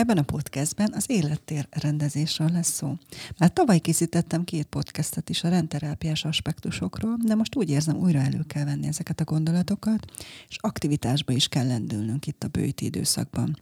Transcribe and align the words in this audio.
Ebben 0.00 0.18
a 0.18 0.22
podcastben 0.22 0.92
az 0.94 1.04
élettér 1.10 1.66
rendezésről 1.70 2.48
lesz 2.52 2.70
szó. 2.70 2.96
Már 3.38 3.52
tavaly 3.52 3.78
készítettem 3.78 4.44
két 4.44 4.66
podcastet 4.66 5.28
is 5.28 5.44
a 5.44 5.48
rendterápiás 5.48 6.24
aspektusokról, 6.24 7.16
de 7.24 7.34
most 7.34 7.56
úgy 7.56 7.70
érzem, 7.70 7.96
újra 7.96 8.18
elő 8.18 8.44
kell 8.46 8.64
venni 8.64 8.86
ezeket 8.86 9.20
a 9.20 9.24
gondolatokat, 9.24 10.04
és 10.48 10.56
aktivitásba 10.60 11.32
is 11.32 11.48
kell 11.48 11.66
lendülnünk 11.66 12.26
itt 12.26 12.44
a 12.44 12.48
bőti 12.48 12.84
időszakban. 12.84 13.58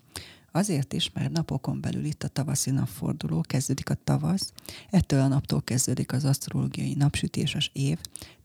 Azért 0.52 0.92
is, 0.92 1.10
mert 1.12 1.32
napokon 1.32 1.80
belül 1.80 2.04
itt 2.04 2.22
a 2.22 2.28
tavaszi 2.28 2.70
napforduló, 2.70 3.40
kezdődik 3.40 3.90
a 3.90 3.96
tavasz, 4.04 4.52
ettől 4.90 5.20
a 5.20 5.28
naptól 5.28 5.62
kezdődik 5.62 6.12
az 6.12 6.24
asztrológiai 6.24 6.94
napsütéses 6.94 7.70
év, 7.72 7.98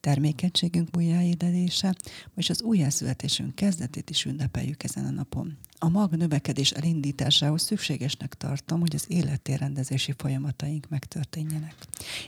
termékenységünk 0.03 0.89
újjáélelése, 0.97 1.95
és 2.35 2.49
az 2.49 2.61
újjászületésünk 2.61 3.55
kezdetét 3.55 4.09
is 4.09 4.25
ünnepeljük 4.25 4.83
ezen 4.83 5.05
a 5.05 5.09
napon. 5.09 5.57
A 5.79 5.89
mag 5.89 6.15
növekedés 6.15 6.71
elindításához 6.71 7.61
szükségesnek 7.61 8.33
tartom, 8.33 8.79
hogy 8.79 8.95
az 8.95 9.05
élettérrendezési 9.07 10.13
folyamataink 10.17 10.89
megtörténjenek. 10.89 11.75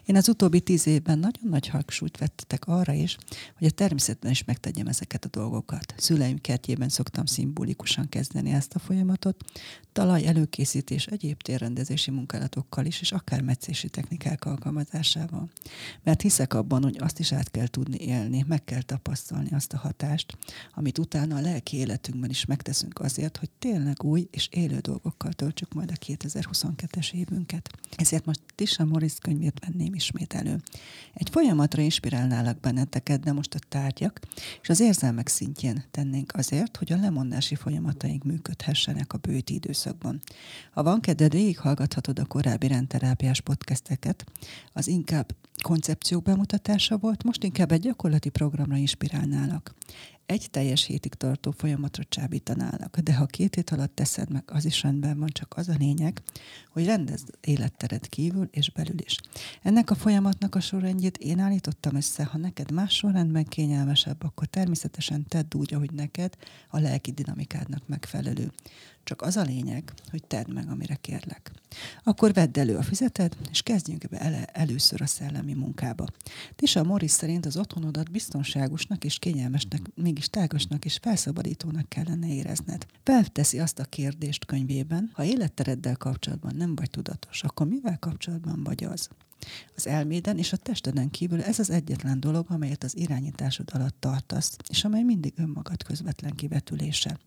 Én 0.05 0.15
az 0.15 0.29
utóbbi 0.29 0.59
tíz 0.59 0.87
évben 0.87 1.19
nagyon 1.19 1.49
nagy 1.49 1.67
hangsúlyt 1.67 2.17
vettetek 2.17 2.67
arra 2.67 2.93
is, 2.93 3.17
hogy 3.57 3.67
a 3.67 3.71
természetben 3.71 4.31
is 4.31 4.43
megtegyem 4.43 4.87
ezeket 4.87 5.25
a 5.25 5.29
dolgokat. 5.29 5.93
Szüleim 5.97 6.41
kertjében 6.41 6.89
szoktam 6.89 7.25
szimbolikusan 7.25 8.09
kezdeni 8.09 8.51
ezt 8.51 8.73
a 8.73 8.79
folyamatot, 8.79 9.43
talaj 9.91 10.27
előkészítés 10.27 11.05
egyéb 11.05 11.41
térrendezési 11.41 12.11
munkálatokkal 12.11 12.85
is, 12.85 13.01
és 13.01 13.11
akár 13.11 13.41
meccési 13.41 13.89
technikák 13.89 14.45
alkalmazásával. 14.45 15.49
Mert 16.03 16.21
hiszek 16.21 16.53
abban, 16.53 16.83
hogy 16.83 16.97
azt 16.99 17.19
is 17.19 17.31
át 17.31 17.51
kell 17.51 17.64
kell 17.65 17.83
tudni 17.83 18.05
élni, 18.05 18.45
meg 18.47 18.63
kell 18.63 18.81
tapasztalni 18.81 19.49
azt 19.51 19.73
a 19.73 19.77
hatást, 19.77 20.37
amit 20.73 20.97
utána 20.97 21.35
a 21.35 21.41
lelki 21.41 21.77
életünkben 21.77 22.29
is 22.29 22.45
megteszünk 22.45 22.99
azért, 22.99 23.37
hogy 23.37 23.49
tényleg 23.59 24.03
új 24.03 24.27
és 24.31 24.47
élő 24.51 24.79
dolgokkal 24.79 25.33
töltsük 25.33 25.73
majd 25.73 25.91
a 25.91 26.05
2022-es 26.05 27.13
évünket. 27.13 27.69
Ezért 27.95 28.25
most 28.25 28.39
Tisha 28.55 28.85
Morris 28.85 29.13
könyvét 29.21 29.59
venném 29.65 29.93
ismét 29.93 30.33
elő. 30.33 30.61
Egy 31.13 31.29
folyamatra 31.29 31.81
inspirálnálak 31.81 32.59
benneteket, 32.59 33.19
de 33.19 33.31
most 33.31 33.55
a 33.55 33.59
tárgyak 33.69 34.19
és 34.61 34.69
az 34.69 34.79
érzelmek 34.79 35.27
szintjén 35.27 35.83
tennénk 35.91 36.33
azért, 36.35 36.77
hogy 36.77 36.91
a 36.91 36.97
lemondási 36.97 37.55
folyamataink 37.55 38.23
működhessenek 38.23 39.13
a 39.13 39.17
bőti 39.17 39.53
időszakban. 39.53 40.21
Ha 40.71 40.83
van 40.83 40.99
kedved, 41.01 41.31
végighallgathatod 41.31 42.19
a 42.19 42.25
korábbi 42.25 42.67
rendterápiás 42.67 43.41
podcasteket, 43.41 44.25
az 44.73 44.87
inkább 44.87 45.33
koncepció 45.65 46.19
bemutatása 46.19 46.97
volt, 46.97 47.23
most 47.23 47.43
inkább 47.43 47.54
egy 47.71 47.79
gyakorlati 47.79 48.29
programra 48.29 48.75
inspirálnálak. 48.75 49.73
Egy 50.25 50.47
teljes 50.51 50.85
hétig 50.85 51.13
tartó 51.13 51.51
folyamatra 51.51 52.03
csábítanálak, 52.09 52.99
de 52.99 53.15
ha 53.15 53.25
két 53.25 53.55
hét 53.55 53.69
alatt 53.69 53.95
teszed 53.95 54.31
meg, 54.31 54.43
az 54.45 54.65
is 54.65 54.81
rendben 54.81 55.19
van, 55.19 55.29
csak 55.31 55.53
az 55.57 55.69
a 55.69 55.75
lényeg, 55.79 56.21
hogy 56.69 56.85
rendezd 56.85 57.29
élettered 57.41 58.09
kívül 58.09 58.47
és 58.51 58.71
belül 58.71 58.99
is. 59.03 59.19
Ennek 59.61 59.89
a 59.89 59.95
folyamatnak 59.95 60.55
a 60.55 60.59
sorrendjét 60.59 61.17
én 61.17 61.39
állítottam 61.39 61.95
össze, 61.95 62.23
ha 62.23 62.37
neked 62.37 62.71
más 62.71 62.93
sorrendben 62.93 63.45
kényelmesebb, 63.45 64.23
akkor 64.23 64.47
természetesen 64.47 65.25
tedd 65.27 65.55
úgy, 65.55 65.73
ahogy 65.73 65.91
neked 65.91 66.35
a 66.69 66.79
lelki 66.79 67.11
dinamikádnak 67.11 67.87
megfelelő. 67.87 68.51
Csak 69.05 69.21
az 69.21 69.37
a 69.37 69.41
lényeg, 69.41 69.93
hogy 70.09 70.23
tedd 70.23 70.51
meg, 70.51 70.69
amire 70.69 70.95
kérlek. 70.95 71.51
Akkor 72.03 72.33
vedd 72.33 72.59
elő 72.59 72.75
a 72.75 72.83
fizeted, 72.83 73.35
és 73.51 73.61
kezdjünk 73.61 74.07
be 74.09 74.19
ele, 74.19 74.45
először 74.45 75.01
a 75.01 75.05
szellemi 75.05 75.53
munkába. 75.53 76.05
Tisa 76.55 76.83
Morris 76.83 77.11
szerint 77.11 77.45
az 77.45 77.57
otthonodat 77.57 78.11
biztonságosnak 78.11 79.03
és 79.03 79.19
kényelmesnek, 79.19 79.81
mégis 80.15 80.29
tágasnak 80.29 80.85
és 80.85 80.97
felszabadítónak 81.01 81.89
kellene 81.89 82.27
érezned. 82.27 82.85
Felteszi 83.03 83.59
azt 83.59 83.79
a 83.79 83.83
kérdést 83.83 84.45
könyvében, 84.45 85.09
ha 85.13 85.23
élettereddel 85.23 85.95
kapcsolatban 85.95 86.55
nem 86.55 86.75
vagy 86.75 86.89
tudatos, 86.89 87.43
akkor 87.43 87.67
mivel 87.67 87.99
kapcsolatban 87.99 88.63
vagy 88.63 88.83
az? 88.83 89.09
Az 89.75 89.87
elméden 89.87 90.37
és 90.37 90.53
a 90.53 90.57
testeden 90.57 91.09
kívül 91.09 91.41
ez 91.41 91.59
az 91.59 91.69
egyetlen 91.69 92.19
dolog, 92.19 92.45
amelyet 92.49 92.83
az 92.83 92.97
irányításod 92.97 93.69
alatt 93.73 93.95
tartasz, 93.99 94.57
és 94.69 94.83
amely 94.83 95.03
mindig 95.03 95.33
önmagad 95.35 95.83
közvetlen 95.83 96.35
kivetülése. 96.35 97.19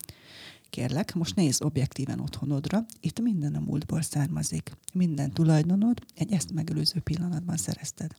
Kérlek, 0.70 1.14
most 1.14 1.36
nézz 1.36 1.62
objektíven 1.62 2.20
otthonodra, 2.20 2.86
itt 3.00 3.20
minden 3.20 3.54
a 3.54 3.60
múltból 3.60 4.02
származik. 4.02 4.76
Minden 4.92 5.30
tulajdonod 5.30 6.02
egy 6.14 6.32
ezt 6.32 6.52
megelőző 6.52 7.00
pillanatban 7.00 7.56
szerezted. 7.56 8.10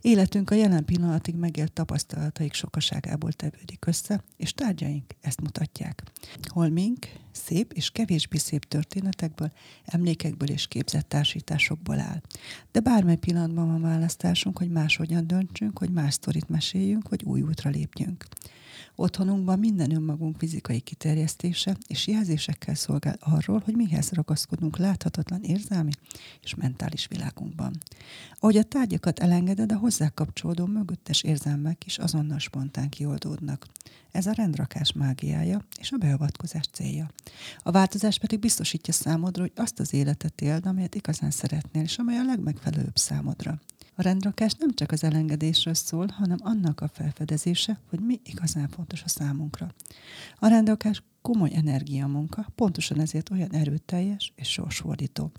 Életünk 0.00 0.50
a 0.50 0.54
jelen 0.54 0.84
pillanatig 0.84 1.34
megélt 1.34 1.72
tapasztalataik 1.72 2.52
sokaságából 2.52 3.32
tevődik 3.32 3.86
össze, 3.86 4.22
és 4.36 4.52
tárgyaink 4.52 5.14
ezt 5.20 5.40
mutatják. 5.40 6.02
Holmink 6.42 7.06
szép 7.32 7.72
és 7.72 7.90
kevésbé 7.90 8.38
szép 8.38 8.64
történetekből, 8.64 9.52
emlékekből 9.84 10.48
és 10.48 10.66
képzett 10.66 11.08
társításokból 11.08 11.98
áll. 11.98 12.20
De 12.72 12.80
bármely 12.80 13.16
pillanatban 13.16 13.66
van 13.66 13.80
választásunk, 13.82 14.58
hogy 14.58 14.70
máshogyan 14.70 15.26
döntsünk, 15.26 15.78
hogy 15.78 15.90
más 15.90 16.14
sztorit 16.14 16.48
meséljünk, 16.48 17.06
hogy 17.08 17.22
új 17.22 17.40
útra 17.40 17.70
lépjünk. 17.70 18.24
Otthonunkban 18.94 19.58
minden 19.58 19.94
önmagunk 19.94 20.36
fizikai 20.38 20.80
kiterjesztése 20.80 21.76
és 21.86 22.06
jelzésekkel 22.06 22.74
szolgál 22.74 23.16
arról, 23.20 23.62
hogy 23.64 23.76
mihez 23.76 24.10
ragaszkodunk 24.10 24.76
láthatatlan 24.76 25.42
érzelmi 25.42 25.90
és 26.42 26.54
mentális 26.54 27.06
világunkban. 27.06 27.78
Ahogy 28.38 28.56
a 28.56 28.62
tárgyakat 28.62 29.18
elengeded, 29.18 29.72
a 29.72 29.76
hozzá 29.76 30.08
kapcsolódó 30.08 30.66
mögöttes 30.66 31.22
érzelmek 31.22 31.86
is 31.86 31.98
azonnal 31.98 32.38
spontán 32.38 32.88
kioldódnak. 32.88 33.66
Ez 34.12 34.26
a 34.26 34.32
rendrakás 34.32 34.92
mágiája 34.92 35.64
és 35.78 35.90
a 35.90 35.96
beavatkozás 35.96 36.64
célja. 36.72 37.10
A 37.62 37.70
változás 37.70 38.18
pedig 38.18 38.38
biztosítja 38.38 38.92
számodra, 38.92 39.42
hogy 39.42 39.52
azt 39.56 39.80
az 39.80 39.94
életet 39.94 40.40
éld, 40.40 40.66
amelyet 40.66 40.94
igazán 40.94 41.30
szeretnél, 41.30 41.82
és 41.82 41.98
amely 41.98 42.18
a 42.18 42.24
legmegfelelőbb 42.24 42.96
számodra. 42.96 43.60
A 44.00 44.02
rendrakás 44.02 44.52
nem 44.58 44.74
csak 44.74 44.90
az 44.90 45.04
elengedésről 45.04 45.74
szól, 45.74 46.06
hanem 46.06 46.38
annak 46.42 46.80
a 46.80 46.88
felfedezése, 46.88 47.78
hogy 47.88 48.00
mi 48.00 48.20
igazán 48.24 48.68
fontos 48.68 49.02
a 49.02 49.08
számunkra. 49.08 49.74
A 50.38 50.46
rendrakás 50.46 51.02
komoly 51.22 51.50
energiamunka, 51.54 52.46
pontosan 52.54 53.00
ezért 53.00 53.30
olyan 53.30 53.52
erőteljes 53.52 54.32
és 54.36 54.48
sorsfordító. 54.48 55.30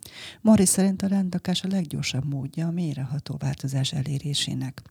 Mari 0.42 0.66
szerint 0.66 1.02
a 1.02 1.08
rendrakás 1.08 1.64
a 1.64 1.68
leggyorsabb 1.68 2.26
módja 2.26 2.68
a 2.68 2.72
mélyreható 2.72 3.36
változás 3.40 3.94
elérésének. 3.94 4.82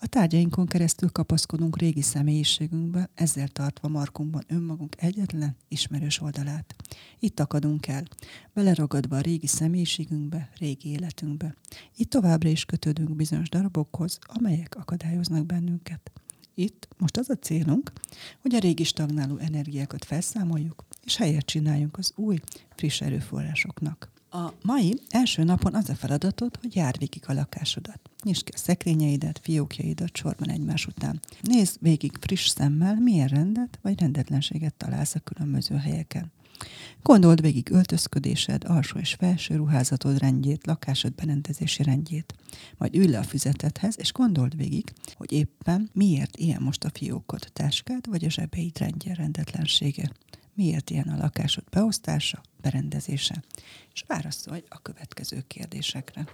A 0.00 0.06
tárgyainkon 0.06 0.66
keresztül 0.66 1.10
kapaszkodunk 1.10 1.78
régi 1.78 2.02
személyiségünkbe, 2.02 3.10
ezzel 3.14 3.48
tartva 3.48 3.88
markunkban 3.88 4.44
önmagunk 4.48 4.94
egyetlen 4.98 5.56
ismerős 5.68 6.20
oldalát. 6.20 6.74
Itt 7.18 7.40
akadunk 7.40 7.86
el, 7.86 8.02
beleragadva 8.52 9.16
a 9.16 9.20
régi 9.20 9.46
személyiségünkbe, 9.46 10.50
régi 10.58 10.88
életünkbe. 10.88 11.54
Itt 11.96 12.10
továbbra 12.10 12.48
is 12.48 12.64
kötődünk 12.64 13.16
bizonyos 13.16 13.48
darabokhoz, 13.48 14.18
amelyek 14.26 14.74
akadályoznak 14.76 15.46
bennünket. 15.46 16.13
Itt 16.54 16.88
most 16.98 17.16
az 17.16 17.30
a 17.30 17.34
célunk, 17.34 17.92
hogy 18.40 18.54
a 18.54 18.58
régi 18.58 18.84
stagnáló 18.84 19.36
energiákat 19.36 20.04
felszámoljuk, 20.04 20.84
és 21.04 21.16
helyet 21.16 21.46
csináljunk 21.46 21.98
az 21.98 22.12
új, 22.16 22.38
friss 22.76 23.00
erőforrásoknak. 23.00 24.12
A 24.30 24.52
mai 24.62 25.00
első 25.08 25.44
napon 25.44 25.74
az 25.74 25.88
a 25.88 25.94
feladatod, 25.94 26.56
hogy 26.60 26.76
jár 26.76 26.94
végig 26.98 27.22
a 27.26 27.32
lakásodat. 27.32 28.00
Nyisd 28.22 28.44
ki 28.44 28.52
a 28.54 28.58
szekrényeidet, 28.58 29.40
fiókjaidat 29.42 30.16
sorban 30.16 30.50
egymás 30.50 30.86
után. 30.86 31.20
Nézd 31.42 31.76
végig 31.80 32.12
friss 32.20 32.46
szemmel, 32.46 32.94
milyen 32.94 33.28
rendet 33.28 33.78
vagy 33.82 34.00
rendetlenséget 34.00 34.74
találsz 34.74 35.14
a 35.14 35.20
különböző 35.20 35.76
helyeken. 35.76 36.32
Gondold 37.02 37.40
végig 37.40 37.70
öltözködésed, 37.70 38.64
alsó 38.66 38.98
és 38.98 39.14
felső 39.14 39.56
ruházatod 39.56 40.18
rendjét, 40.18 40.66
lakásod 40.66 41.14
berendezési 41.14 41.82
rendjét. 41.82 42.34
Majd 42.78 42.94
ülj 42.96 43.06
le 43.06 43.18
a 43.18 43.22
füzetethez, 43.22 43.94
és 43.98 44.12
gondold 44.12 44.56
végig, 44.56 44.92
hogy 45.16 45.32
éppen 45.32 45.90
miért 45.92 46.36
ilyen 46.36 46.62
most 46.62 46.84
a 46.84 46.90
fiókod, 46.92 47.48
táskád 47.52 48.08
vagy 48.08 48.24
a 48.24 48.30
zsebeid 48.30 48.78
rendje, 48.78 49.14
rendetlensége. 49.14 50.10
Miért 50.54 50.90
ilyen 50.90 51.08
a 51.08 51.16
lakásod 51.16 51.64
beosztása, 51.70 52.42
berendezése? 52.60 53.42
És 53.94 54.04
válaszolj 54.06 54.62
a 54.68 54.82
következő 54.82 55.44
kérdésekre. 55.46 56.24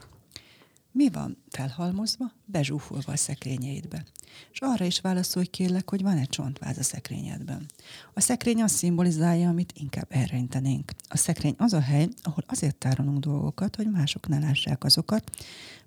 Mi 0.93 1.09
van 1.11 1.37
felhalmozva, 1.51 2.33
bezsúfolva 2.45 3.13
a 3.13 3.17
szekrényeidbe? 3.17 4.05
És 4.53 4.61
arra 4.61 4.85
is 4.85 5.01
válaszolj 5.01 5.47
kérlek, 5.47 5.91
hogy 5.91 6.03
van 6.03 6.17
egy 6.17 6.29
csontváz 6.29 6.79
a 6.79 6.83
szekrényedben. 6.83 7.67
A 8.15 8.21
szekrény 8.21 8.63
azt 8.63 8.75
szimbolizálja, 8.75 9.49
amit 9.49 9.73
inkább 9.77 10.07
elrejtenénk. 10.09 10.93
A 11.09 11.17
szekrény 11.17 11.55
az 11.59 11.73
a 11.73 11.81
hely, 11.81 12.09
ahol 12.23 12.45
azért 12.47 12.77
tárolunk 12.77 13.19
dolgokat, 13.19 13.77
hogy 13.77 13.91
mások 13.91 14.29
ne 14.29 14.39
lássák 14.39 14.85
azokat, 14.85 15.31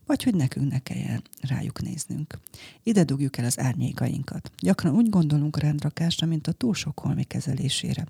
vagy 0.05 0.23
hogy 0.23 0.35
nekünk 0.35 0.71
ne 0.71 0.79
kelljen 0.79 1.21
rájuk 1.41 1.81
néznünk. 1.81 2.39
Ide 2.83 3.03
dugjuk 3.03 3.37
el 3.37 3.45
az 3.45 3.59
árnyékainkat. 3.59 4.51
Gyakran 4.59 4.95
úgy 4.95 5.09
gondolunk 5.09 5.59
rendrakásra, 5.59 6.27
mint 6.27 6.47
a 6.47 6.51
túl 6.51 6.73
sok 6.73 6.99
holmi 6.99 7.23
kezelésére. 7.23 8.07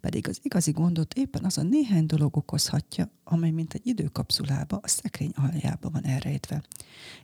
Pedig 0.00 0.28
az 0.28 0.38
igazi 0.42 0.70
gondot 0.70 1.14
éppen 1.14 1.44
az 1.44 1.58
a 1.58 1.62
néhány 1.62 2.06
dolog 2.06 2.36
okozhatja, 2.36 3.10
amely 3.24 3.50
mint 3.50 3.74
egy 3.74 3.86
időkapszulába 3.86 4.78
a 4.82 4.88
szekrény 4.88 5.32
aljába 5.34 5.90
van 5.90 6.04
elrejtve. 6.04 6.62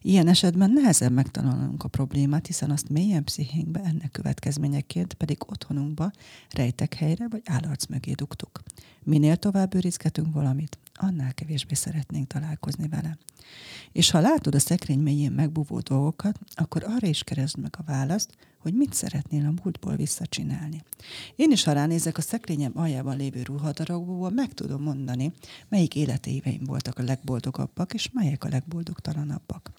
Ilyen 0.02 0.28
esetben 0.28 0.70
nehezebb 0.70 1.12
megtalálnunk 1.12 1.84
a 1.84 1.88
problémát, 1.88 2.46
hiszen 2.46 2.70
azt 2.70 2.88
mélyen 2.88 3.24
pszichénkbe 3.24 3.80
ennek 3.80 4.10
következményeként 4.10 5.14
pedig 5.14 5.36
otthonunkba, 5.46 6.10
rejtek 6.50 6.94
helyre 6.94 7.28
vagy 7.28 7.42
állarc 7.44 7.86
mögé 7.86 8.12
dugtuk. 8.12 8.60
Minél 9.04 9.36
tovább 9.36 9.74
őrizgetünk 9.74 10.34
valamit, 10.34 10.78
annál 10.94 11.34
kevésbé 11.34 11.74
szeretnénk 11.74 12.26
találkozni 12.26 12.88
vele. 12.88 13.18
És 13.92 14.10
ha 14.10 14.20
látod 14.20 14.54
a 14.54 14.58
szekrény 14.58 14.98
mélyén 14.98 15.32
megbúvó 15.32 15.78
dolgokat, 15.78 16.38
akkor 16.54 16.84
arra 16.84 17.06
is 17.06 17.22
keresd 17.22 17.58
meg 17.58 17.74
a 17.78 17.82
választ, 17.82 18.32
hogy 18.62 18.74
mit 18.74 18.92
szeretnél 18.92 19.46
a 19.46 19.62
múltból 19.62 19.96
visszacsinálni. 19.96 20.82
Én 21.36 21.50
is, 21.50 21.64
ha 21.64 21.72
ránézek 21.72 22.18
a 22.18 22.20
szekrényem 22.20 22.72
aljában 22.74 23.16
lévő 23.16 23.42
ruhadarabokból, 23.42 24.30
meg 24.30 24.54
tudom 24.54 24.82
mondani, 24.82 25.32
melyik 25.68 25.94
életéveim 25.94 26.64
voltak 26.64 26.98
a 26.98 27.02
legboldogabbak, 27.02 27.94
és 27.94 28.10
melyek 28.12 28.44
a 28.44 28.48
legboldogtalanabbak. 28.48 29.70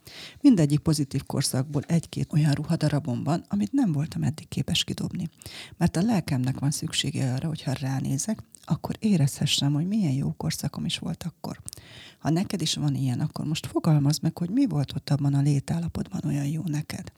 Mindegyik 0.42 0.80
pozitív 0.80 1.24
korszakból 1.26 1.82
egy-két 1.88 2.34
olyan 2.34 2.52
ruhadarabom 2.52 3.24
van, 3.24 3.46
amit 3.48 3.72
nem 3.72 3.92
voltam 3.92 4.24
eddig 4.24 4.48
képes 4.48 4.84
kidobni. 4.84 5.30
Mert 5.78 5.96
a 5.96 6.02
lelkemnek 6.02 6.60
van 6.60 6.72
szüksége 6.72 7.34
arra, 7.34 7.48
hogy 7.48 7.64
ha 7.64 7.74
ránézek, 7.74 8.44
akkor 8.66 8.96
érezhessem, 9.00 9.74
hogy 9.74 9.88
milyen 9.88 10.14
jó 10.14 10.34
korszakom 10.38 10.86
is 10.86 10.98
volt 10.98 11.24
akkor. 11.24 11.62
Ha 12.20 12.30
neked 12.30 12.62
is 12.62 12.76
van 12.76 12.96
ilyen, 12.96 13.20
akkor 13.20 13.46
most 13.46 13.66
fogalmazd 13.66 14.22
meg, 14.22 14.38
hogy 14.38 14.50
mi 14.50 14.68
volt 14.68 14.94
ott 14.96 15.10
abban 15.10 15.34
a 15.34 15.42
létállapotban 15.42 16.22
olyan 16.26 16.46
jó 16.46 16.62
neked. 16.66 17.12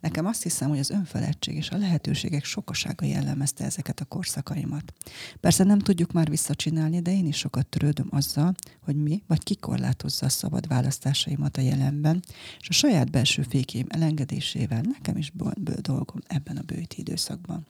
Nekem 0.00 0.26
azt 0.26 0.42
hiszem, 0.42 0.68
hogy 0.68 0.78
az 0.78 0.90
önfeledtség 0.90 1.54
és 1.54 1.70
a 1.70 1.76
lehetőségek 1.76 2.44
sokasága 2.44 3.04
jellemezte 3.04 3.64
ezeket 3.64 4.00
a 4.00 4.04
korszakaimat. 4.04 4.92
Persze 5.40 5.64
nem 5.64 5.78
tudjuk 5.78 6.12
már 6.12 6.30
visszacsinálni, 6.30 7.00
de 7.00 7.12
én 7.12 7.26
is 7.26 7.36
sokat 7.36 7.66
törődöm 7.66 8.08
azzal, 8.10 8.54
hogy 8.80 8.96
mi 8.96 9.22
vagy 9.26 9.42
kikorlátozza 9.42 10.26
a 10.26 10.28
szabad 10.28 10.68
választásaimat 10.68 11.56
a 11.56 11.60
jelenben, 11.60 12.22
és 12.60 12.68
a 12.68 12.72
saját 12.72 13.10
belső 13.10 13.42
fékém 13.42 13.86
elengedésével 13.88 14.80
nekem 14.80 15.16
is 15.16 15.30
bő 15.30 15.74
dolgom 15.80 16.20
ebben 16.26 16.56
a 16.56 16.62
bőti 16.62 17.00
időszakban. 17.00 17.66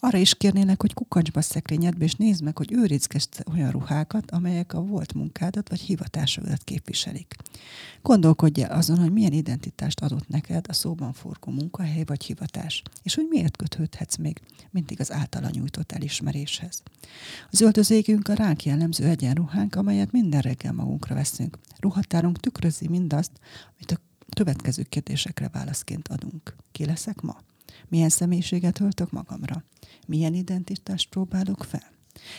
Arra 0.00 0.18
is 0.18 0.34
kérnének, 0.34 0.80
hogy 0.80 0.94
kukacsba 0.94 1.38
a 1.38 1.42
szekrényedbe, 1.42 2.04
és 2.04 2.14
nézd 2.14 2.42
meg, 2.42 2.56
hogy 2.56 2.72
őrizgesd 2.72 3.44
olyan 3.52 3.70
ruhákat, 3.70 4.30
amelyek 4.30 4.72
a 4.72 4.80
volt 4.80 5.14
munkádat 5.14 5.68
vagy 5.68 5.80
hivatásodat 5.80 6.64
képviselik. 6.64 7.34
Gondolkodj 8.02 8.62
el 8.62 8.70
azon, 8.70 8.98
hogy 8.98 9.12
milyen 9.12 9.32
identitást 9.32 10.00
adott 10.00 10.28
neked 10.28 10.64
a 10.68 10.72
szóban 10.72 11.12
forgó 11.12 11.52
munkahely 11.52 12.04
vagy 12.04 12.24
hivatás, 12.24 12.82
és 13.02 13.14
hogy 13.14 13.26
miért 13.30 13.56
kötődhetsz 13.56 14.16
még 14.16 14.40
mindig 14.70 15.00
az 15.00 15.12
általa 15.12 15.48
nyújtott 15.50 15.92
elismeréshez. 15.92 16.82
Az 17.50 17.60
öltözékünk 17.60 18.28
a 18.28 18.34
ránk 18.34 18.64
jellemző 18.64 19.04
egyenruhánk, 19.04 19.74
amelyet 19.74 20.12
minden 20.12 20.40
reggel 20.40 20.72
magunkra 20.72 21.14
veszünk. 21.14 21.58
Ruhatárunk 21.80 22.40
tükrözi 22.40 22.88
mindazt, 22.88 23.32
amit 23.76 23.90
a 23.90 24.00
következő 24.34 24.82
kérdésekre 24.82 25.48
válaszként 25.48 26.08
adunk. 26.08 26.56
Ki 26.72 26.84
leszek 26.84 27.20
ma? 27.20 27.36
Milyen 27.88 28.08
személyiséget 28.08 28.80
öltök 28.80 29.10
magamra? 29.10 29.64
Milyen 30.06 30.34
identitást 30.34 31.08
próbálok 31.08 31.64
fel? 31.64 31.96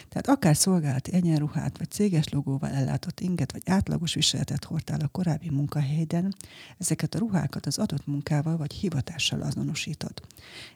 Tehát 0.10 0.28
akár 0.28 0.56
szolgálati 0.56 1.14
egyenruhát, 1.14 1.78
vagy 1.78 1.90
céges 1.90 2.30
logóval 2.30 2.70
ellátott 2.70 3.20
inget, 3.20 3.52
vagy 3.52 3.62
átlagos 3.66 4.14
viseletet 4.14 4.64
hordtál 4.64 5.00
a 5.00 5.08
korábbi 5.08 5.50
munkahelyeden, 5.50 6.36
ezeket 6.78 7.16
a 7.16 7.18
ruhákat 7.20 7.66
az 7.66 7.78
adott 7.78 8.08
munkával 8.08 8.58
vagy 8.58 8.74
hivatással 8.74 9.42
azonosítod. 9.42 10.14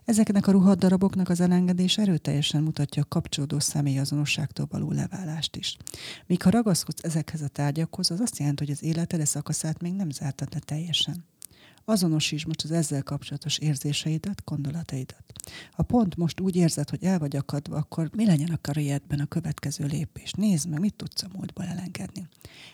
Ezeknek 0.06 0.48
a 0.48 0.52
ruhadaraboknak 0.52 1.30
az 1.30 1.40
elengedés 1.40 1.98
erőteljesen 1.98 2.64
mutatja 2.64 3.02
a 3.02 3.08
kapcsolódó 3.10 3.60
személyazonosságtól 3.60 4.68
való 4.70 4.92
leválást 4.92 5.56
is. 5.56 5.78
Míg 6.26 6.42
ha 6.42 6.50
ragaszkodsz 6.50 7.04
ezekhez 7.04 7.42
a 7.42 7.48
tárgyakhoz, 7.48 8.12
az 8.12 8.20
azt 8.20 8.38
jelenti, 8.38 8.64
hogy 8.66 8.74
az 8.74 8.84
életed 8.84 9.26
szakaszát 9.26 9.82
még 9.82 9.94
nem 9.94 10.10
zártad 10.10 10.54
le 10.54 10.60
teljesen. 10.60 11.26
Azonosíts 11.85 12.45
most 12.45 12.63
az 12.63 12.71
ezzel 12.71 13.03
kapcsolatos 13.03 13.57
érzéseidet, 13.57 14.41
gondolataidat. 14.45 15.24
Ha 15.71 15.83
pont 15.83 16.15
most 16.15 16.39
úgy 16.39 16.56
érzed, 16.56 16.89
hogy 16.89 17.03
el 17.03 17.19
vagy 17.19 17.35
akadva, 17.35 17.75
akkor 17.75 18.09
mi 18.15 18.25
legyen 18.25 18.50
a 18.50 18.62
karrierben 18.62 19.19
a 19.19 19.25
következő 19.25 19.85
lépés? 19.85 20.31
Nézd 20.31 20.69
meg, 20.69 20.80
mit 20.80 20.95
tudsz 20.95 21.24
a 21.24 21.27
múltból 21.33 21.65
elengedni. 21.65 22.27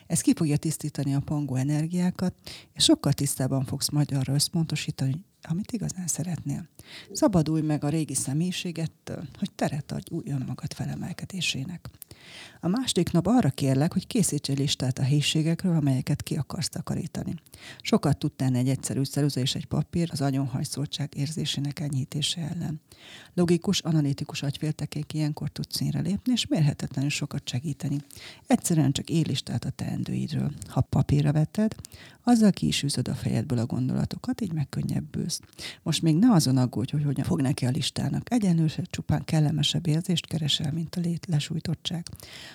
Ez 0.06 0.20
ki 0.20 0.34
fogja 0.34 0.56
tisztítani 0.56 1.14
a 1.14 1.20
pangó 1.20 1.54
energiákat, 1.54 2.34
és 2.72 2.84
sokkal 2.84 3.12
tisztában 3.12 3.64
fogsz 3.64 3.88
majd 3.88 4.12
arra 4.12 4.34
összpontosítani, 4.34 5.24
amit 5.42 5.72
igazán 5.72 6.06
szeretnél. 6.06 6.68
Szabadulj 7.12 7.62
meg 7.62 7.84
a 7.84 7.88
régi 7.88 8.14
személyiségettől, 8.14 9.28
hogy 9.38 9.50
teret 9.50 9.92
adj 9.92 10.14
új 10.14 10.24
önmagad 10.26 10.72
felemelkedésének. 10.72 11.88
A 12.62 12.68
második 12.68 13.12
nap 13.12 13.26
arra 13.26 13.50
kérlek, 13.50 13.92
hogy 13.92 14.06
készíts 14.06 14.48
egy 14.48 14.58
listát 14.58 14.98
a 14.98 15.02
helységekről, 15.02 15.76
amelyeket 15.76 16.22
ki 16.22 16.36
akarsz 16.36 16.68
takarítani. 16.68 17.34
Sokat 17.80 18.18
tud 18.18 18.32
tenni 18.32 18.58
egy 18.58 18.68
egyszerű 18.68 19.02
ceruza 19.02 19.40
és 19.40 19.54
egy 19.54 19.66
papír 19.66 20.08
az 20.12 20.20
agyonhajszoltság 20.20 21.12
érzésének 21.16 21.80
enyhítése 21.80 22.40
ellen. 22.40 22.80
Logikus, 23.34 23.80
analitikus 23.80 24.42
agyféltekék 24.42 25.12
ilyenkor 25.12 25.48
tud 25.48 25.70
színre 25.70 26.00
lépni, 26.00 26.32
és 26.32 26.46
mérhetetlenül 26.46 27.10
sokat 27.10 27.48
segíteni. 27.48 27.96
Egyszerűen 28.46 28.92
csak 28.92 29.08
listát 29.08 29.64
a 29.64 29.70
teendőidről. 29.70 30.52
Ha 30.68 30.80
papírra 30.80 31.32
vetted, 31.32 31.74
azzal 32.22 32.50
ki 32.50 32.66
is 32.66 32.84
a 33.04 33.14
fejedből 33.14 33.58
a 33.58 33.66
gondolatokat, 33.66 34.40
így 34.40 34.52
megkönnyebbülsz. 34.52 35.40
Most 35.82 36.02
még 36.02 36.16
ne 36.16 36.32
azon 36.32 36.56
aggódj, 36.56 36.92
hogy 36.92 37.04
hogyan 37.04 37.24
fog 37.24 37.40
neki 37.40 37.66
a 37.66 37.70
listának. 37.70 38.32
Egyenlősebb, 38.32 38.90
csupán 38.90 39.24
kellemesebb 39.24 39.86
érzést 39.86 40.26
keresel, 40.26 40.72
mint 40.72 40.96
a 40.96 41.00
lét 41.00 41.26
lesújtottság. 41.26 42.06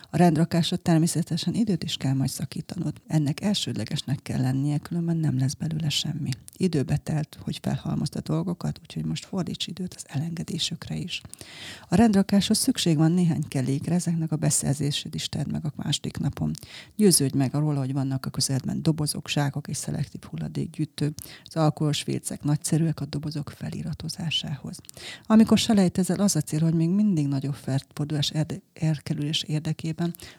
A 0.10 0.18
rendrakásra 0.18 0.78
természetesen 0.78 1.54
időt 1.54 1.84
is 1.84 1.98
kell 1.98 2.14
majd 2.14 2.30
szakítanod. 2.30 2.94
Ennek 3.08 3.42
elsődlegesnek 3.42 4.20
kell 4.22 4.42
lennie, 4.42 4.78
különben 4.78 5.18
nem 5.18 5.38
lesz 5.38 5.54
belőle 5.54 5.90
semmi. 5.90 6.30
Időbe 6.58 6.98
telt, 6.98 7.38
hogy 7.42 7.60
felhalmozd 7.62 8.16
a 8.16 8.22
dolgokat, 8.22 8.80
úgyhogy 8.82 9.06
most 9.06 9.26
fordíts 9.26 9.68
időt 9.68 9.94
az 9.94 10.06
elengedésükre 10.08 10.96
is. 10.96 11.22
A 11.90 11.96
rendrakáshoz 11.96 12.58
szükség 12.58 12.98
van 12.98 13.12
néhány 13.12 13.48
kellékre, 13.48 13.96
ezeknek 13.96 14.32
a 14.32 14.36
beszerzését 14.36 15.16
is 15.16 15.30
tedd 15.30 15.50
meg 15.52 15.66
a 15.66 15.74
második 15.76 16.18
napon. 16.18 16.52
Győződj 16.96 17.38
meg 17.38 17.56
arról, 17.56 17.76
hogy 17.76 17.94
vannak 17.94 18.26
a 18.26 18.30
közelben 18.30 18.82
dobozok, 18.82 19.30
zsákok 19.30 19.68
és 19.68 19.78
szelektív 19.78 20.22
hulladékgyűjtő. 20.22 21.14
Az 21.44 21.56
alkoholos 21.56 22.04
vércek 22.04 22.44
nagyszerűek 22.44 23.00
a 23.00 23.06
dobozok 23.06 23.50
feliratozásához. 23.50 24.78
Amikor 25.26 25.58
selejtezel, 25.58 26.20
az 26.20 26.36
a 26.36 26.42
cél, 26.42 26.62
hogy 26.62 26.74
még 26.74 26.90
mindig 26.90 27.28
nagyobb 27.28 27.56
felfordulás 27.56 28.32
elkerülés 28.74 29.44
érdekében 29.44 29.85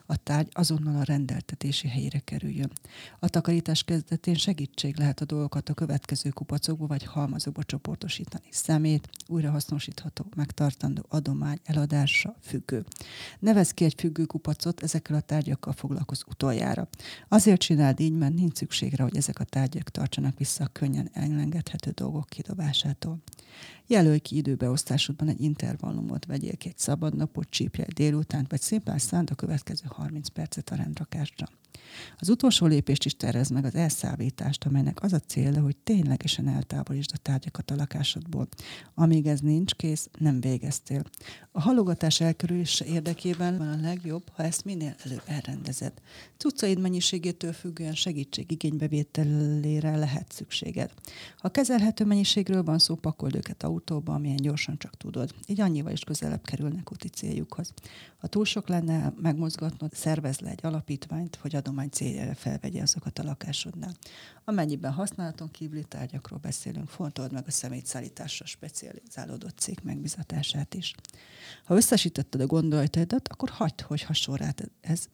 a 0.07 0.17
tárgy 0.17 0.49
azonnal 0.53 0.97
a 0.97 1.03
rendeltetési 1.03 1.89
helyére 1.89 2.19
kerüljön. 2.19 2.71
A 3.19 3.29
takarítás 3.29 3.83
kezdetén 3.83 4.35
segítség 4.35 4.99
lehet 4.99 5.21
a 5.21 5.25
dolgokat 5.25 5.69
a 5.69 5.75
következő 5.75 6.31
kupacokba 6.31 6.87
vagy 6.87 7.05
halmazokba 7.05 7.63
csoportosítani. 7.63 8.45
Szemét, 8.51 9.09
újrahasznosítható, 9.27 10.27
megtartandó 10.37 11.07
adomány, 11.09 11.59
eladása, 11.65 12.37
függő. 12.43 12.85
Nevez 13.39 13.71
ki 13.71 13.85
egy 13.85 13.95
függő 13.97 14.25
kupacot, 14.25 14.83
ezekkel 14.83 15.17
a 15.17 15.21
tárgyakkal 15.21 15.73
foglalkoz 15.73 16.25
utoljára. 16.29 16.89
Azért 17.29 17.61
csináld 17.61 18.01
így, 18.01 18.13
mert 18.13 18.35
nincs 18.35 18.57
szükségre, 18.57 19.03
hogy 19.03 19.17
ezek 19.17 19.39
a 19.39 19.45
tárgyak 19.45 19.89
tartsanak 19.89 20.39
vissza 20.39 20.65
a 20.65 20.69
könnyen 20.73 21.11
elengedhető 21.13 21.91
dolgok 21.91 22.29
kidobásától. 22.29 23.19
Jelölj 23.87 24.19
ki 24.19 24.37
időbeosztásodban 24.37 25.29
egy 25.29 25.41
intervallumot, 25.41 26.27
vegyél 26.27 26.53
egy 26.59 26.79
szabadnapot, 26.79 27.51
csípj 27.51 27.83
egy 27.83 27.93
délutánt, 27.93 28.51
vagy 28.51 28.61
szépen 28.61 28.99
szánt 28.99 29.31
a 29.31 29.35
következő 29.35 29.85
30 29.89 30.29
percet 30.29 30.71
a 30.71 30.75
rendrakásra. 30.75 31.47
Az 32.19 32.29
utolsó 32.29 32.67
lépést 32.67 33.05
is 33.05 33.17
terez 33.17 33.49
meg 33.49 33.65
az 33.65 33.75
elszállítást, 33.75 34.65
amelynek 34.65 35.03
az 35.03 35.13
a 35.13 35.19
célja, 35.19 35.63
hogy 35.63 35.77
ténylegesen 35.77 36.49
eltávolítsd 36.49 37.11
a 37.15 37.19
tárgyakat 37.23 37.71
a 37.71 37.75
lakásodból. 37.75 38.49
Amíg 38.95 39.27
ez 39.27 39.41
nincs 39.41 39.75
kész, 39.75 40.09
nem 40.19 40.41
végeztél. 40.41 41.03
A 41.53 41.61
halogatás 41.61 42.21
elkerülése 42.21 42.85
érdekében 42.85 43.59
van 43.59 43.69
a 43.69 43.81
legjobb, 43.81 44.23
ha 44.33 44.43
ezt 44.43 44.65
minél 44.65 44.95
előbb 45.05 45.23
elrendezed. 45.27 45.93
Cuccaid 46.37 46.81
mennyiségétől 46.81 47.53
függően 47.53 47.95
segítség 47.95 48.51
igénybevételére 48.51 49.97
lehet 49.97 50.33
szükséged. 50.33 50.91
Ha 51.39 51.49
kezelhető 51.49 52.05
mennyiségről 52.05 52.63
van 52.63 52.79
szó, 52.79 52.95
pakold 52.95 53.35
őket 53.35 53.63
autóba, 53.63 54.15
amilyen 54.15 54.37
gyorsan 54.37 54.79
csak 54.79 54.97
tudod. 54.97 55.35
Így 55.47 55.61
annyival 55.61 55.93
is 55.93 56.05
közelebb 56.05 56.45
kerülnek 56.45 56.93
úti 56.93 57.09
céljukhoz. 57.09 57.73
Ha 58.17 58.27
túl 58.27 58.45
sok 58.45 58.69
lenne 58.69 59.13
megmozgatnod, 59.23 59.93
szervez 59.95 60.39
le 60.39 60.51
egy 60.51 60.61
alapítványt, 60.63 61.37
hogy 61.37 61.57
ad 61.57 61.66
adomány 61.67 61.89
céljára 61.89 62.35
felvegye 62.35 62.83
azokat 62.83 63.19
a 63.19 63.23
lakásodnál. 63.23 63.95
Amennyiben 64.45 64.93
használaton 64.93 65.51
kívüli 65.51 65.85
tárgyakról 65.85 66.39
beszélünk, 66.39 66.89
fontold 66.89 67.33
meg 67.33 67.45
a 67.47 67.51
szemétszállításra 67.51 68.47
specializálódott 68.47 69.59
cég 69.59 69.79
megbizatását 69.83 70.75
is. 70.75 70.95
Ha 71.65 71.75
összesítetted 71.77 72.41
a 72.41 72.47
gondolataidat, 72.47 73.29
akkor 73.29 73.49
hagyd, 73.49 73.81
hogy 73.81 74.03
hasonl 74.03 74.37
rád 74.37 74.71
ez, 74.81 75.09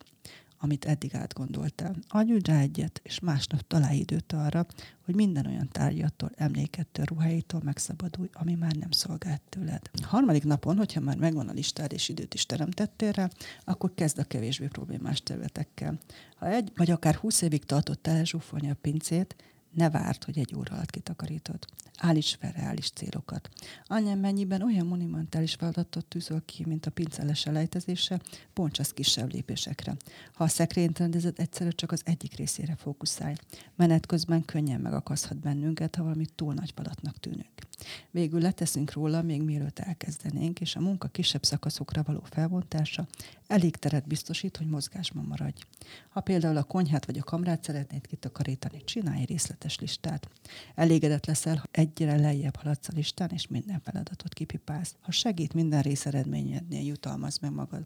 amit 0.62 0.84
eddig 0.84 1.14
átgondoltál. 1.14 1.96
Adj 2.08 2.32
rá 2.44 2.60
egyet, 2.60 3.00
és 3.04 3.20
másnap 3.20 3.66
találj 3.66 3.98
időt 3.98 4.32
arra, 4.32 4.66
hogy 5.04 5.14
minden 5.14 5.46
olyan 5.46 5.68
tárgyattól, 5.68 6.30
emlékettől, 6.34 7.04
ruháitól 7.04 7.60
megszabadulj, 7.64 8.28
ami 8.32 8.54
már 8.54 8.74
nem 8.74 8.90
szolgált 8.90 9.42
tőled. 9.48 9.90
A 10.02 10.06
harmadik 10.06 10.44
napon, 10.44 10.76
hogyha 10.76 11.00
már 11.00 11.16
megvan 11.16 11.48
a 11.48 11.52
listád 11.52 11.92
és 11.92 12.08
időt 12.08 12.34
is 12.34 12.46
teremtettél 12.46 13.12
rá, 13.12 13.28
akkor 13.64 13.94
kezd 13.94 14.18
a 14.18 14.24
kevésbé 14.24 14.66
problémás 14.66 15.22
területekkel. 15.22 15.98
Ha 16.36 16.48
egy 16.48 16.72
vagy 16.76 16.90
akár 16.90 17.14
húsz 17.14 17.42
évig 17.42 17.64
tartott 17.64 18.06
elzsúfolni 18.06 18.70
a 18.70 18.76
pincét, 18.80 19.36
ne 19.74 19.90
várd, 19.90 20.24
hogy 20.24 20.38
egy 20.38 20.54
óra 20.54 20.74
alatt 20.74 20.90
kitakarítod. 20.90 21.66
Állíts 21.98 22.36
fel 22.36 22.52
reális 22.52 22.90
célokat. 22.90 23.48
Annyi 23.86 24.14
mennyiben 24.14 24.62
olyan 24.62 24.86
monumentális 24.86 25.54
feladatot 25.54 26.06
tűzöl 26.06 26.42
ki, 26.44 26.64
mint 26.66 26.86
a 26.86 26.90
pinceles 26.90 27.46
elejtezése, 27.46 28.20
bontsasz 28.54 28.92
kisebb 28.92 29.32
lépésekre. 29.32 29.96
Ha 30.32 30.44
a 30.44 30.48
szekrényt 30.48 30.98
rendezed, 30.98 31.38
egyszerűen 31.38 31.76
csak 31.76 31.92
az 31.92 32.02
egyik 32.04 32.36
részére 32.36 32.76
fókuszálj. 32.76 33.34
Menet 33.76 34.06
közben 34.06 34.44
könnyen 34.44 34.80
megakaszhat 34.80 35.38
bennünket, 35.38 35.96
ha 35.96 36.02
valami 36.02 36.26
túl 36.34 36.54
nagy 36.54 36.72
falatnak 36.74 37.20
tűnünk. 37.20 37.70
Végül 38.10 38.40
leteszünk 38.40 38.92
róla, 38.92 39.22
még 39.22 39.42
mielőtt 39.42 39.78
elkezdenénk, 39.78 40.60
és 40.60 40.76
a 40.76 40.80
munka 40.80 41.08
kisebb 41.08 41.44
szakaszokra 41.44 42.02
való 42.02 42.22
felbontása 42.30 43.06
elég 43.52 43.76
teret 43.76 44.06
biztosít, 44.06 44.56
hogy 44.56 44.66
mozgásban 44.66 45.24
maradj. 45.24 45.60
Ha 46.08 46.20
például 46.20 46.56
a 46.56 46.62
konyhát 46.62 47.06
vagy 47.06 47.18
a 47.18 47.22
kamrát 47.22 47.64
szeretnéd 47.64 48.06
kitakarítani, 48.06 48.84
csinálj 48.84 49.24
részletes 49.24 49.78
listát. 49.78 50.28
Elégedett 50.74 51.26
leszel, 51.26 51.56
ha 51.56 51.68
egyre 51.70 52.16
lejjebb 52.16 52.56
haladsz 52.56 52.88
a 52.88 52.92
listán, 52.94 53.30
és 53.32 53.46
minden 53.46 53.80
feladatot 53.80 54.34
kipipálsz. 54.34 54.94
Ha 55.00 55.10
segít 55.10 55.54
minden 55.54 55.82
rész 55.82 56.06
eredményednél, 56.06 56.86
jutalmaz 56.86 57.38
meg 57.38 57.52
magad. 57.52 57.84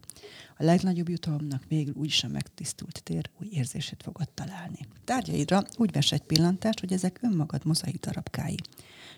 A 0.57 0.63
legnagyobb 0.63 1.09
jutalomnak 1.09 1.63
végül 1.67 1.93
úgyis 1.93 2.23
a 2.23 2.27
megtisztult 2.27 3.03
tér 3.03 3.29
új 3.41 3.47
érzését 3.51 4.03
fogod 4.03 4.29
találni. 4.29 4.79
Tárgyaidra 5.05 5.63
úgy 5.75 5.91
ves 5.91 6.11
egy 6.11 6.23
pillantást, 6.23 6.79
hogy 6.79 6.93
ezek 6.93 7.19
önmagad 7.21 7.65
mozaik 7.65 7.99
darabkái. 7.99 8.57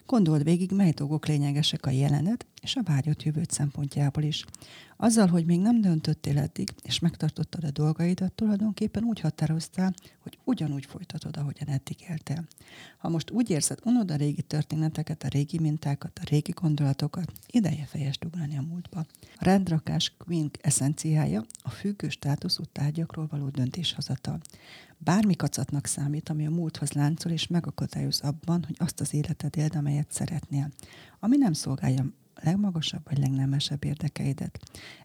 Gondold 0.10 0.44
végig, 0.44 0.72
mely 0.72 0.92
dolgok 0.92 1.25
lényegesek 1.25 1.86
a 1.86 1.89
jelenet 1.89 2.46
és 2.62 2.75
a 2.75 2.84
várjott 2.84 3.24
jövőt 3.24 3.51
szempontjából 3.51 4.24
is. 4.24 4.46
Azzal, 4.98 5.28
hogy 5.28 5.46
még 5.46 5.60
nem 5.60 5.82
döntöttél 5.82 6.38
eddig, 6.38 6.70
és 6.82 7.00
megtartottad 7.00 7.63
a 7.63 7.72
dolgaidat, 7.72 8.34
tulajdonképpen 8.34 9.04
úgy 9.04 9.20
határoztál, 9.20 9.94
hogy 10.20 10.38
ugyanúgy 10.44 10.86
folytatod, 10.86 11.38
ahogyan 11.38 11.68
eddig 11.68 11.96
éltél. 12.10 12.48
Ha 12.98 13.10
most 13.10 13.32
úgy 13.32 13.50
érzed, 13.50 13.80
unod 13.84 14.12
a 14.12 14.16
régi 14.16 14.42
történeteket, 14.42 15.24
a 15.24 15.28
régi 15.28 15.60
mintákat, 15.60 16.20
a 16.20 16.28
régi 16.30 16.51
gondolatokat, 16.51 17.32
ideje 17.48 17.86
fejest 17.86 18.25
ugrani 18.25 18.58
a 18.58 18.62
múltba. 18.62 19.00
A 19.36 19.44
rendrakás 19.44 20.13
Queen 20.18 20.51
eszenciája 20.62 21.46
a 21.63 21.70
függő 21.70 22.10
státuszú 22.10 22.63
tárgyakról 22.63 23.28
való 23.30 23.50
döntéshozatal. 23.50 24.39
Bármi 24.98 25.36
kacatnak 25.36 25.86
számít, 25.86 26.30
ami 26.30 26.46
a 26.46 26.50
múlthoz 26.50 26.92
láncol 26.92 27.32
és 27.32 27.48
megakadályoz 27.48 28.20
abban, 28.20 28.63
hogy 28.63 28.75
azt 28.80 29.00
az 29.00 29.13
életed 29.13 29.58
éld, 29.58 29.75
amelyet 29.75 30.12
szeretnél, 30.12 30.72
ami 31.20 31.38
nem 31.38 31.54
szolgálja 31.54 32.06
legmagasabb 32.43 33.01
vagy 33.03 33.17
legnemesebb 33.17 33.84
érdekeidet. 33.84 34.60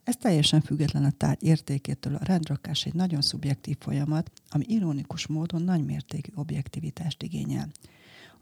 Ez 0.05 0.17
teljesen 0.17 0.61
független 0.61 1.05
a 1.05 1.11
tárgy 1.11 1.43
értékétől. 1.43 2.15
A 2.15 2.25
rendrakás 2.25 2.85
egy 2.85 2.95
nagyon 2.95 3.21
szubjektív 3.21 3.77
folyamat, 3.79 4.31
ami 4.49 4.65
ironikus 4.69 5.27
módon 5.27 5.63
nagy 5.63 5.85
mértékű 5.85 6.33
objektivitást 6.35 7.23
igényel. 7.23 7.69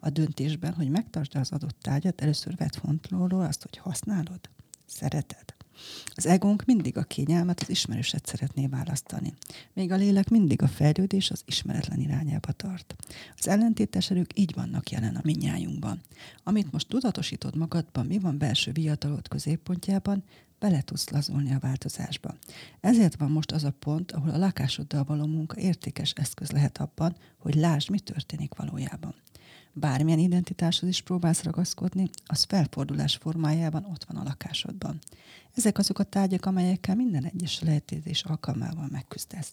A 0.01 0.11
döntésben, 0.11 0.75
hogy 0.75 0.89
megtartsd 0.89 1.37
az 1.37 1.53
adott 1.53 1.81
tárgyat, 1.81 2.21
először 2.21 2.57
vedd 2.57 2.73
fontolóról 2.73 3.43
azt, 3.43 3.63
hogy 3.63 3.77
használod, 3.77 4.41
szereted, 4.87 5.55
az 6.15 6.27
egónk 6.27 6.65
mindig 6.65 6.97
a 6.97 7.03
kényelmet, 7.03 7.61
az 7.61 7.71
ismerőset 7.71 8.27
szeretné 8.27 8.67
választani. 8.67 9.35
Még 9.73 9.93
a 9.93 9.97
lélek 9.97 10.29
mindig 10.29 10.63
a 10.63 10.69
fejlődés 10.69 11.31
az 11.31 11.43
ismeretlen 11.45 12.01
irányába 12.01 12.53
tart. 12.53 12.95
Az 13.39 13.49
ellentétes 13.49 14.11
erők 14.11 14.39
így 14.39 14.55
vannak 14.55 14.91
jelen 14.91 15.17
a 15.17 15.21
minnyájunkban. 15.25 16.01
Amit 16.43 16.73
most 16.73 16.89
tudatosítod 16.89 17.57
magadban, 17.57 18.07
mi 18.07 18.19
van 18.19 18.39
belső 18.39 18.73
viatalod 18.73 19.29
középpontjában, 19.29 20.25
bele 20.59 20.83
tudsz 20.83 21.11
lazulni 21.11 21.53
a 21.53 21.59
változásba. 21.59 22.37
Ezért 22.81 23.17
van 23.17 23.31
most 23.31 23.53
az 23.53 23.65
a 23.65 23.75
pont, 23.79 24.13
ahol 24.13 24.31
a 24.31 24.39
lakásoddal 24.39 25.05
való 25.05 25.27
munka 25.27 25.61
értékes 25.61 26.13
eszköz 26.17 26.51
lehet 26.51 26.79
abban, 26.79 27.17
hogy 27.39 27.55
lásd, 27.55 27.91
mi 27.91 27.99
történik 27.99 28.55
valójában 28.55 29.15
bármilyen 29.73 30.19
identitáshoz 30.19 30.89
is 30.89 31.01
próbálsz 31.01 31.43
ragaszkodni, 31.43 32.11
az 32.27 32.43
felfordulás 32.43 33.17
formájában 33.17 33.85
ott 33.85 34.05
van 34.05 34.17
a 34.17 34.23
lakásodban. 34.23 34.99
Ezek 35.55 35.79
azok 35.79 35.99
a 35.99 36.05
tárgyak, 36.05 36.47
amelyekkel 36.47 36.95
minden 36.95 37.25
egyes 37.25 37.61
lehetőzés 37.61 38.23
alkalmával 38.23 38.89
megküzdesz. 38.91 39.53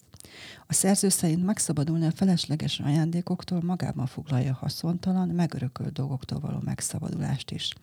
A 0.68 0.74
szerző 0.74 1.10
szerint 1.10 1.46
megszabadulni 1.46 2.06
a 2.06 2.12
felesleges 2.12 2.80
ajándékoktól 2.80 3.62
magában 3.62 4.06
foglalja 4.06 4.54
haszontalan, 4.54 5.28
megörökölt 5.28 5.94
dolgoktól 5.94 6.40
való 6.40 6.60
megszabadulást 6.64 7.52
is. 7.52 7.74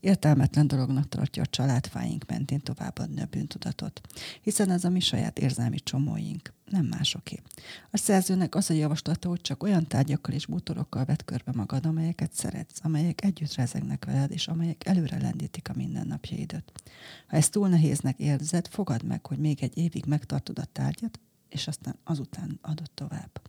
Értelmetlen 0.00 0.66
dolognak 0.66 1.08
tartja 1.08 1.42
a 1.42 1.46
családfáink 1.46 2.24
mentén 2.26 2.60
továbbadni 2.60 3.20
a 3.20 3.26
bűntudatot, 3.30 4.00
hiszen 4.42 4.70
ez 4.70 4.84
a 4.84 4.88
mi 4.88 5.00
saját 5.00 5.38
érzelmi 5.38 5.78
csomóink, 5.80 6.52
nem 6.70 6.84
másoké. 6.84 7.42
A 7.90 7.96
szerzőnek 7.96 8.54
az 8.54 8.70
a 8.70 8.74
javaslata, 8.74 9.28
hogy 9.28 9.40
csak 9.40 9.62
olyan 9.62 9.86
tárgyakkal 9.86 10.34
és 10.34 10.46
bútorokkal 10.46 11.04
vett 11.04 11.24
körbe 11.24 11.52
magad, 11.54 11.86
amelyeket 11.86 12.32
szeretsz, 12.32 12.78
amelyek 12.82 13.24
együtt 13.24 13.54
rezegnek 13.54 14.04
veled, 14.04 14.30
és 14.30 14.48
amelyek 14.48 14.86
előre 14.86 15.20
lendítik 15.20 15.68
a 15.68 15.76
mindennapjaidat. 15.76 16.72
Ha 17.26 17.36
ezt 17.36 17.56
túl 17.58 17.68
nehéznek 17.68 18.18
érzed, 18.18 18.68
fogad 18.68 19.04
meg, 19.04 19.26
hogy 19.26 19.38
még 19.38 19.62
egy 19.62 19.78
évig 19.78 20.04
megtartod 20.06 20.58
a 20.58 20.64
tárgyat, 20.72 21.20
és 21.48 21.66
aztán 21.66 21.96
azután 22.04 22.58
adott 22.62 22.90
tovább. 22.94 23.40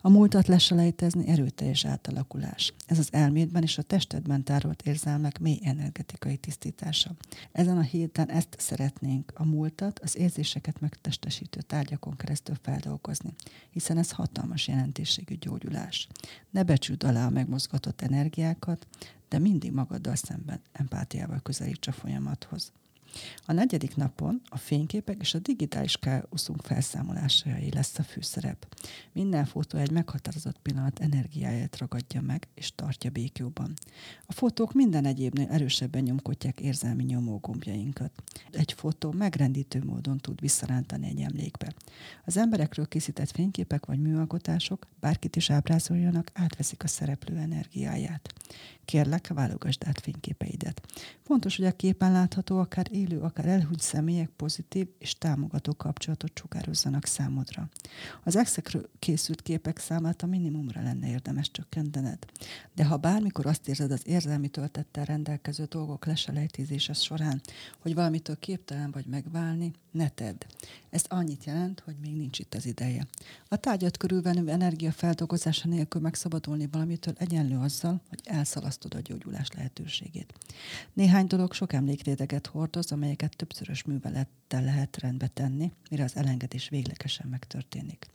A 0.00 0.08
múltat 0.08 0.46
leselejtezni 0.46 1.28
erőteljes 1.28 1.84
átalakulás. 1.84 2.72
Ez 2.86 2.98
az 2.98 3.08
elmédben 3.12 3.62
és 3.62 3.78
a 3.78 3.82
testedben 3.82 4.44
tárolt 4.44 4.82
érzelmek 4.82 5.38
mély 5.38 5.58
energetikai 5.62 6.36
tisztítása. 6.36 7.14
Ezen 7.52 7.76
a 7.78 7.82
héten 7.82 8.30
ezt 8.30 8.56
szeretnénk, 8.58 9.32
a 9.34 9.44
múltat, 9.44 9.98
az 9.98 10.16
érzéseket 10.16 10.80
megtestesítő 10.80 11.60
tárgyakon 11.60 12.16
keresztül 12.16 12.56
feldolgozni, 12.62 13.34
hiszen 13.70 13.98
ez 13.98 14.10
hatalmas 14.10 14.68
jelentőségű 14.68 15.34
gyógyulás. 15.34 16.08
Ne 16.50 16.62
becsüld 16.62 17.04
alá 17.04 17.26
a 17.26 17.30
megmozgatott 17.30 18.00
energiákat, 18.00 18.86
de 19.28 19.38
mindig 19.38 19.72
magaddal 19.72 20.14
szemben 20.14 20.60
empátiával 20.72 21.40
közelíts 21.42 21.86
a 21.86 21.92
folyamathoz. 21.92 22.72
A 23.46 23.52
negyedik 23.52 23.96
napon 23.96 24.40
a 24.48 24.58
fényképek 24.58 25.16
és 25.20 25.34
a 25.34 25.38
digitális 25.38 25.96
káoszunk 25.96 26.62
felszámolásai 26.62 27.70
lesz 27.70 27.98
a 27.98 28.02
főszerep. 28.02 28.76
Minden 29.12 29.44
fotó 29.44 29.78
egy 29.78 29.90
meghatározott 29.90 30.58
pillanat 30.62 30.98
energiáját 30.98 31.78
ragadja 31.78 32.20
meg 32.20 32.48
és 32.54 32.74
tartja 32.74 33.10
békjóban. 33.10 33.74
A 34.26 34.32
fotók 34.32 34.72
minden 34.72 35.04
egyébnél 35.04 35.48
erősebben 35.48 36.02
nyomkodják 36.02 36.60
érzelmi 36.60 37.04
nyomógombjainkat. 37.04 38.12
Egy 38.50 38.72
fotó 38.72 39.12
megrendítő 39.12 39.82
módon 39.84 40.18
tud 40.18 40.40
visszarántani 40.40 41.06
egy 41.06 41.20
emlékbe. 41.20 41.74
Az 42.24 42.36
emberekről 42.36 42.88
készített 42.88 43.30
fényképek 43.30 43.86
vagy 43.86 44.00
műalkotások, 44.00 44.86
bárkit 45.00 45.36
is 45.36 45.50
ábrázoljanak, 45.50 46.30
átveszik 46.34 46.82
a 46.82 46.86
szereplő 46.88 47.36
energiáját. 47.36 48.32
Kérlek, 48.84 49.28
válogasd 49.28 49.82
át 49.86 50.00
fényképeidet. 50.00 50.82
Fontos, 51.22 51.56
hogy 51.56 51.66
a 51.66 51.76
képen 51.76 52.12
látható, 52.12 52.58
akár 52.58 52.86
élő, 52.98 53.20
akár 53.20 53.46
elhúgy 53.46 53.80
személyek 53.80 54.28
pozitív 54.28 54.88
és 54.98 55.14
támogató 55.14 55.74
kapcsolatot 55.76 56.38
sugározzanak 56.38 57.04
számodra. 57.04 57.68
Az 58.24 58.36
exekről 58.36 58.88
készült 58.98 59.42
képek 59.42 59.78
számát 59.78 60.22
a 60.22 60.26
minimumra 60.26 60.82
lenne 60.82 61.08
érdemes 61.08 61.50
csökkentened. 61.50 62.18
De 62.74 62.84
ha 62.84 62.96
bármikor 62.96 63.46
azt 63.46 63.68
érzed 63.68 63.90
az 63.90 64.02
érzelmi 64.04 64.48
töltettel 64.48 65.04
rendelkező 65.04 65.64
dolgok 65.64 66.06
leselejtézése 66.06 66.92
során, 66.92 67.40
hogy 67.78 67.94
valamitől 67.94 68.38
képtelen 68.38 68.90
vagy 68.90 69.06
megválni, 69.06 69.72
ne 69.90 70.08
tedd. 70.08 70.44
Ez 70.90 71.04
annyit 71.08 71.44
jelent, 71.44 71.80
hogy 71.80 71.96
még 72.00 72.16
nincs 72.16 72.38
itt 72.38 72.54
az 72.54 72.66
ideje. 72.66 73.06
A 73.48 73.56
tárgyat 73.56 73.96
körülvenő 73.96 74.48
energia 74.48 74.92
nélkül 75.62 76.00
megszabadulni 76.00 76.68
valamitől 76.70 77.14
egyenlő 77.18 77.56
azzal, 77.56 78.00
hogy 78.08 78.20
elszalasztod 78.24 78.94
a 78.94 79.00
gyógyulás 79.00 79.48
lehetőségét. 79.56 80.32
Néhány 80.92 81.26
dolog 81.26 81.52
sok 81.52 81.72
emlékréteget 81.72 82.46
hordoz, 82.46 82.87
amelyeket 82.92 83.36
többszörös 83.36 83.82
művelettel 83.82 84.62
lehet 84.62 84.96
rendbe 84.96 85.26
tenni, 85.26 85.72
mire 85.90 86.04
az 86.04 86.16
elengedés 86.16 86.68
véglegesen 86.68 87.28
megtörténik. 87.28 88.06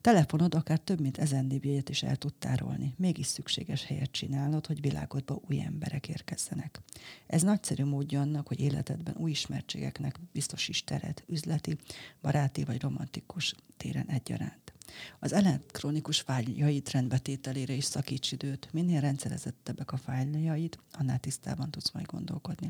Telefonod 0.00 0.54
akár 0.54 0.78
több 0.78 1.00
mint 1.00 1.18
ezen 1.18 1.48
db 1.48 1.88
is 1.88 2.02
el 2.02 2.16
tud 2.16 2.34
tárolni, 2.34 2.94
mégis 2.96 3.26
szükséges 3.26 3.84
helyet 3.84 4.10
csinálod, 4.10 4.66
hogy 4.66 4.80
világodba 4.80 5.40
új 5.48 5.60
emberek 5.60 6.08
érkezzenek. 6.08 6.80
Ez 7.26 7.42
nagyszerű 7.42 7.84
módja 7.84 8.20
annak, 8.20 8.48
hogy 8.48 8.60
életedben 8.60 9.16
új 9.16 9.30
ismertségeknek 9.30 10.20
biztosíts 10.32 10.84
teret, 10.84 11.24
üzleti, 11.26 11.76
baráti 12.22 12.64
vagy 12.64 12.80
romantikus 12.80 13.54
téren 13.76 14.08
egyaránt. 14.08 14.72
Az 15.18 15.32
elektronikus 15.32 16.20
fájljaid 16.20 16.90
rendbetételére 16.90 17.72
is 17.72 17.84
szakíts 17.84 18.32
időt. 18.32 18.68
Minél 18.72 19.00
rendszerezettebbek 19.00 19.92
a 19.92 19.96
fájljaid, 19.96 20.78
annál 20.92 21.18
tisztában 21.18 21.70
tudsz 21.70 21.90
majd 21.90 22.06
gondolkodni. 22.06 22.68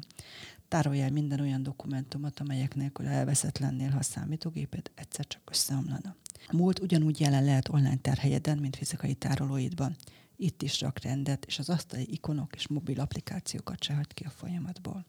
Tárolj 0.69 1.09
minden 1.09 1.41
olyan 1.41 1.63
dokumentumot, 1.63 2.41
amelyek 2.41 2.75
nélkül 2.75 3.07
elveszett 3.07 3.59
lennél, 3.59 3.91
ha 3.91 3.99
a 3.99 4.03
számítógéped 4.03 4.91
egyszer 4.95 5.27
csak 5.27 5.43
összeomlana. 5.51 6.17
A 6.47 6.57
múlt 6.57 6.79
ugyanúgy 6.79 7.21
jelen 7.21 7.45
lehet 7.45 7.69
online 7.69 7.97
terhelyeden, 7.97 8.59
mint 8.59 8.77
fizikai 8.77 9.15
tárolóidban. 9.15 9.97
Itt 10.37 10.63
is 10.63 10.81
rak 10.81 10.99
rendet, 11.03 11.45
és 11.45 11.59
az 11.59 11.69
asztali 11.69 12.13
ikonok 12.13 12.55
és 12.55 12.69
mobil 12.69 13.01
applikációkat 13.01 13.83
se 13.83 13.95
hagyd 13.95 14.15
ki 14.15 14.25
a 14.25 14.31
folyamatból. 14.31 15.05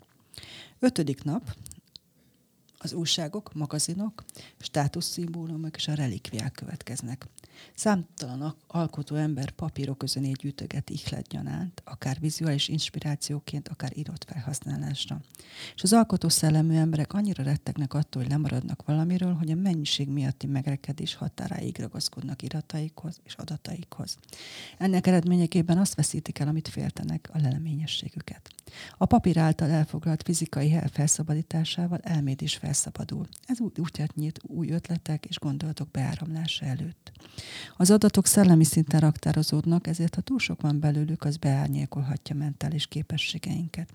Ötödik 0.80 1.24
nap, 1.24 1.56
az 2.78 2.94
újságok, 2.94 3.54
magazinok, 3.54 4.24
státuszszimbólumok 4.58 5.76
és 5.76 5.88
a 5.88 5.94
relikviák 5.94 6.52
következnek. 6.52 7.28
Számtalan 7.76 8.56
alkotó 8.68 9.16
ember 9.16 9.52
papírok 9.52 9.98
közöné 9.98 10.32
gyűjtöget 10.32 10.90
ihletgyanánt, 10.90 11.82
akár 11.86 12.18
vizuális 12.20 12.68
inspirációként, 12.68 13.68
akár 13.68 13.98
írott 13.98 14.24
felhasználásra. 14.24 15.22
És 15.76 15.84
az 15.84 15.94
alkotó 15.94 16.30
szellemű 16.30 16.76
emberek 16.76 17.14
annyira 17.14 17.44
rettegnek 17.44 17.94
attól, 17.94 18.22
hogy 18.22 18.32
lemaradnak 18.32 18.86
valamiről, 18.86 19.34
hogy 19.34 19.52
a 19.52 19.56
mennyiség 19.56 20.10
miatti 20.10 20.48
megrekedés 20.48 21.16
határáig 21.16 21.80
ragaszkodnak 21.80 22.42
irataikhoz 22.42 23.20
és 23.24 23.34
adataikhoz. 23.34 24.18
Ennek 24.78 25.08
eredményeképpen 25.08 25.78
azt 25.78 25.96
veszítik 25.96 26.40
el, 26.40 26.48
amit 26.48 26.68
féltenek, 26.68 27.30
a 27.34 27.40
leleményességüket. 27.40 28.55
A 28.98 29.06
papír 29.06 29.38
által 29.38 29.70
elfoglalt 29.70 30.24
fizikai 30.24 30.70
hely 30.70 30.90
felszabadításával 30.92 32.00
elméd 32.04 32.42
is 32.42 32.56
felszabadul. 32.56 33.28
Ez 33.46 33.58
útját 33.60 34.16
nyit 34.16 34.40
új 34.44 34.70
ötletek 34.70 35.26
és 35.26 35.40
gondolatok 35.40 35.92
beáramlása 35.92 36.66
előtt. 36.66 37.12
Az 37.78 37.92
adatok 37.92 38.26
szellemi 38.26 38.64
szinten 38.64 39.00
raktározódnak, 39.00 39.88
ezért 39.88 40.16
ha 40.16 40.22
túl 40.22 40.40
sok 40.40 40.62
van 40.62 40.80
belőlük, 40.80 41.24
az 41.24 41.38
beárnyékolhatja 41.38 42.36
mentális 42.36 42.88
képességeinket. 42.88 43.90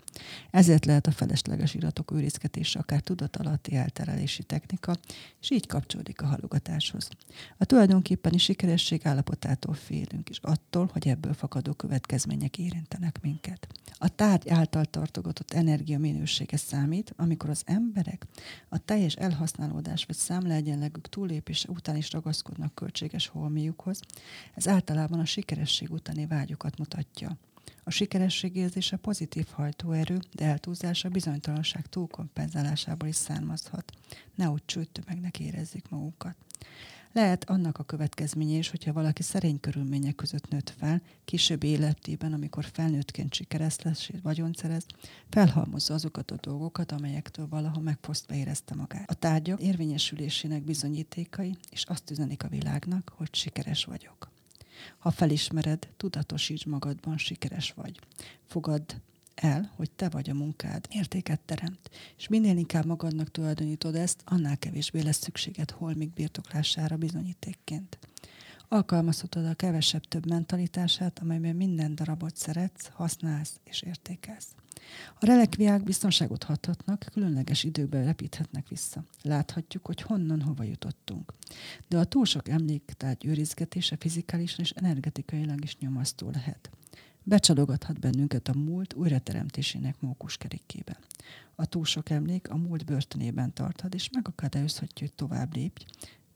Ezért 0.51 0.85
lehet 0.85 1.07
a 1.07 1.11
felesleges 1.11 1.73
iratok 1.73 2.11
őrizgetése 2.11 2.79
akár 2.79 3.01
tudatalatti 3.01 3.75
elterelési 3.75 4.43
technika, 4.43 4.95
és 5.41 5.51
így 5.51 5.67
kapcsolódik 5.67 6.21
a 6.21 6.25
halogatáshoz. 6.25 7.09
A 7.57 7.65
tulajdonképpeni 7.65 8.37
sikeresség 8.37 9.05
állapotától 9.05 9.73
félünk, 9.73 10.29
és 10.29 10.39
attól, 10.41 10.89
hogy 10.93 11.07
ebből 11.07 11.33
fakadó 11.33 11.73
következmények 11.73 12.57
érintenek 12.57 13.17
minket. 13.21 13.67
A 13.97 14.07
tárgy 14.07 14.47
által 14.61 14.85
tartogatott 14.85 15.51
energia 15.51 15.99
minősége 15.99 16.57
számít, 16.57 17.13
amikor 17.17 17.49
az 17.49 17.61
emberek 17.65 18.25
a 18.69 18.77
teljes 18.77 19.15
elhasználódás 19.15 20.05
vagy 20.05 20.15
számlaegyenlegük 20.15 21.09
túlépése 21.09 21.69
után 21.69 21.95
is 21.95 22.11
ragaszkodnak 22.11 22.75
költséges 22.75 23.27
holmiukhoz. 23.27 23.99
Ez 24.53 24.67
általában 24.67 25.19
a 25.19 25.25
sikeresség 25.25 25.91
utáni 25.91 26.25
vágyukat 26.25 26.77
mutatja. 26.77 27.37
A 27.83 27.89
sikeresség 27.89 28.55
érzése 28.55 28.95
pozitív 28.97 29.47
hajtóerő, 29.51 30.19
de 30.31 30.45
eltúlzása 30.45 31.09
bizonytalanság 31.09 31.87
túlkompenzálásából 31.87 33.07
is 33.07 33.15
származhat. 33.15 33.91
Nehogy 34.35 34.65
csőttömegnek 34.65 35.39
érezzék 35.39 35.89
magukat. 35.89 36.35
Lehet 37.13 37.49
annak 37.49 37.77
a 37.77 37.83
következménye 37.83 38.57
is, 38.57 38.69
hogyha 38.69 38.93
valaki 38.93 39.23
szerény 39.23 39.59
körülmények 39.59 40.15
között 40.15 40.49
nőtt 40.49 40.73
fel, 40.77 41.01
később 41.25 41.63
életében, 41.63 42.33
amikor 42.33 42.65
felnőttként 42.73 43.33
sikeres 43.33 43.79
lesz 43.81 44.09
és 44.09 44.19
vagyont 44.23 44.57
szerez, 44.57 44.85
felhalmozza 45.29 45.93
azokat 45.93 46.31
a 46.31 46.37
dolgokat, 46.41 46.91
amelyektől 46.91 47.47
valaha 47.47 47.79
megfosztva 47.79 48.35
érezte 48.35 48.75
magát. 48.75 49.09
A 49.09 49.13
tárgyak 49.13 49.61
érvényesülésének 49.61 50.63
bizonyítékai, 50.63 51.57
és 51.69 51.83
azt 51.83 52.11
üzenik 52.11 52.43
a 52.43 52.47
világnak, 52.47 53.13
hogy 53.17 53.35
sikeres 53.35 53.85
vagyok. 53.85 54.29
Ha 54.97 55.11
felismered, 55.11 55.89
tudatosíts 55.97 56.65
magadban, 56.65 57.17
sikeres 57.17 57.71
vagy. 57.71 57.99
Fogadd 58.47 58.93
el, 59.41 59.71
hogy 59.75 59.91
te 59.91 60.09
vagy 60.09 60.29
a 60.29 60.33
munkád, 60.33 60.85
értéket 60.89 61.39
teremt, 61.39 61.89
és 62.17 62.27
minél 62.27 62.57
inkább 62.57 62.85
magadnak 62.85 63.31
tulajdonítod 63.31 63.95
ezt, 63.95 64.21
annál 64.25 64.57
kevésbé 64.57 65.01
lesz 65.01 65.21
szükséged 65.21 65.71
holmik 65.71 66.13
birtoklására 66.13 66.97
bizonyítékként. 66.97 67.97
Alkalmazhatod 68.67 69.45
a 69.45 69.53
kevesebb-több 69.53 70.25
mentalitását, 70.25 71.19
amelyben 71.19 71.55
minden 71.55 71.95
darabot 71.95 72.35
szeretsz, 72.35 72.89
használsz 72.93 73.59
és 73.63 73.81
értékelsz. 73.81 74.55
A 75.19 75.25
relikviák 75.25 75.83
biztonságot 75.83 76.43
hathatnak, 76.43 77.05
különleges 77.11 77.63
időkben 77.63 78.05
repíthetnek 78.05 78.67
vissza. 78.67 79.03
Láthatjuk, 79.21 79.85
hogy 79.85 80.01
honnan 80.01 80.41
hova 80.41 80.63
jutottunk. 80.63 81.33
De 81.87 81.97
a 81.97 82.03
túl 82.03 82.25
sok 82.25 82.49
emléktárgy 82.49 83.25
őrizgetése 83.25 83.97
fizikálisan 83.99 84.59
és 84.59 84.71
energetikailag 84.71 85.63
is 85.63 85.77
nyomasztó 85.77 86.29
lehet 86.29 86.69
becsalogathat 87.23 87.99
bennünket 87.99 88.47
a 88.47 88.57
múlt 88.57 88.93
újrateremtésének 88.93 89.95
mókuskerékében. 89.99 90.97
A 91.55 91.65
túl 91.65 91.85
sok 91.85 92.09
emlék 92.09 92.49
a 92.49 92.57
múlt 92.57 92.85
börtönében 92.85 93.53
tarthat, 93.53 93.93
és 93.93 94.09
megakadályozhatja, 94.13 95.07
hogy 95.07 95.15
tovább 95.15 95.55
lépj, 95.55 95.85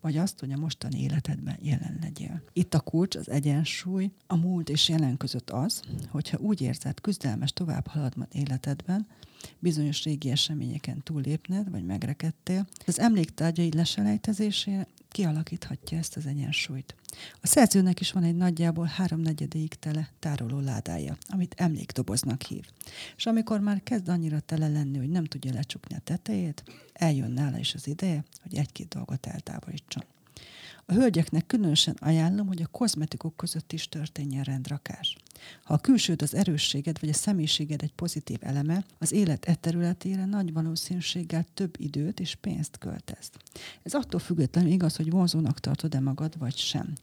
vagy 0.02 0.18
azt, 0.18 0.40
hogy 0.40 0.52
a 0.52 0.58
mostani 0.58 1.02
életedben 1.02 1.58
jelen 1.62 1.98
legyél. 2.02 2.42
Itt 2.54 2.74
a 2.74 2.80
kulcs, 2.80 3.16
az 3.16 3.30
egyensúly 3.30 4.12
a 4.28 4.36
múlt 4.36 4.70
és 4.70 4.90
jelen 4.90 5.18
között 5.18 5.50
az, 5.50 5.82
hogyha 6.10 6.38
úgy 6.38 6.62
érzed, 6.62 7.02
küzdelmes 7.02 7.54
tovább 7.54 7.88
haladmat 7.88 8.34
életedben, 8.34 9.08
bizonyos 9.60 10.04
régi 10.04 10.30
eseményeken 10.30 11.04
túllépned, 11.04 11.70
vagy 11.70 11.86
megrekedtél, 11.86 12.68
az 12.86 13.00
emléktárgyai 13.00 13.72
leselejtezésére 13.74 14.88
kialakíthatja 15.16 15.98
ezt 15.98 16.16
az 16.16 16.26
egyensúlyt. 16.26 16.96
A 17.42 17.48
szerzőnek 17.48 18.00
is 18.00 18.12
van 18.12 18.24
egy 18.24 18.36
nagyjából 18.36 18.86
háromnegyedéig 18.86 19.74
tele 19.74 20.10
tároló 20.20 20.60
ládája, 20.60 21.18
amit 21.28 21.54
emlékdoboznak 21.58 22.42
hív. 22.42 22.66
És 23.16 23.26
amikor 23.26 23.60
már 23.60 23.84
kezd 23.84 24.08
annyira 24.08 24.40
tele 24.40 24.68
lenni, 24.68 24.98
hogy 24.98 25.10
nem 25.10 25.26
tudja 25.26 25.54
lecsukni 25.54 25.96
a 25.96 26.00
tetejét, 26.04 26.64
eljön 26.94 27.32
nála 27.32 27.58
is 27.58 27.74
az 27.74 27.88
ideje, 27.88 28.24
hogy 28.42 28.56
egy-két 28.56 28.88
dolgot 28.88 29.26
eltávolítson. 29.26 30.04
A 30.86 30.94
hölgyeknek 30.94 31.46
különösen 31.46 31.96
ajánlom, 32.00 32.48
hogy 32.48 32.62
a 32.62 32.68
kozmetikok 32.68 33.38
között 33.38 33.74
is 33.74 33.90
történjen 33.90 34.44
rendrakás. 34.44 35.16
Ha 35.64 35.74
a 35.74 35.78
külsőd 35.78 36.22
az 36.22 36.36
erősséged 36.36 37.00
vagy 37.00 37.10
a 37.10 37.14
személyiséged 37.14 37.82
egy 37.82 37.94
pozitív 37.94 38.38
eleme, 38.42 38.86
az 38.98 39.12
élet 39.12 39.46
e 39.46 39.56
területére 39.56 40.26
nagy 40.26 40.54
valószínűséggel 40.54 41.46
több 41.54 41.76
időt 41.78 42.20
és 42.20 42.36
pénzt 42.36 42.78
költesz. 42.78 43.32
Ez 43.84 43.94
attól 43.94 44.20
függetlenül 44.20 44.72
igaz, 44.72 44.96
hogy 44.96 45.10
vonzónak 45.10 45.60
tartod-e 45.60 46.00
magad 46.00 46.38
vagy 46.38 46.58
sem. 46.58 46.94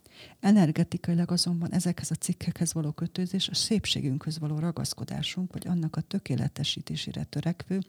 Energetikailag 0.41 1.31
azonban 1.31 1.73
ezekhez 1.73 2.11
a 2.11 2.15
cikkekhez 2.15 2.73
való 2.73 2.91
kötőzés 2.91 3.49
a 3.49 3.55
szépségünkhöz 3.55 4.39
való 4.39 4.59
ragaszkodásunk, 4.59 5.53
vagy 5.53 5.67
annak 5.67 5.97
a 5.97 6.01
tökéletesítésére 6.01 7.25
törekvő, 7.25 7.81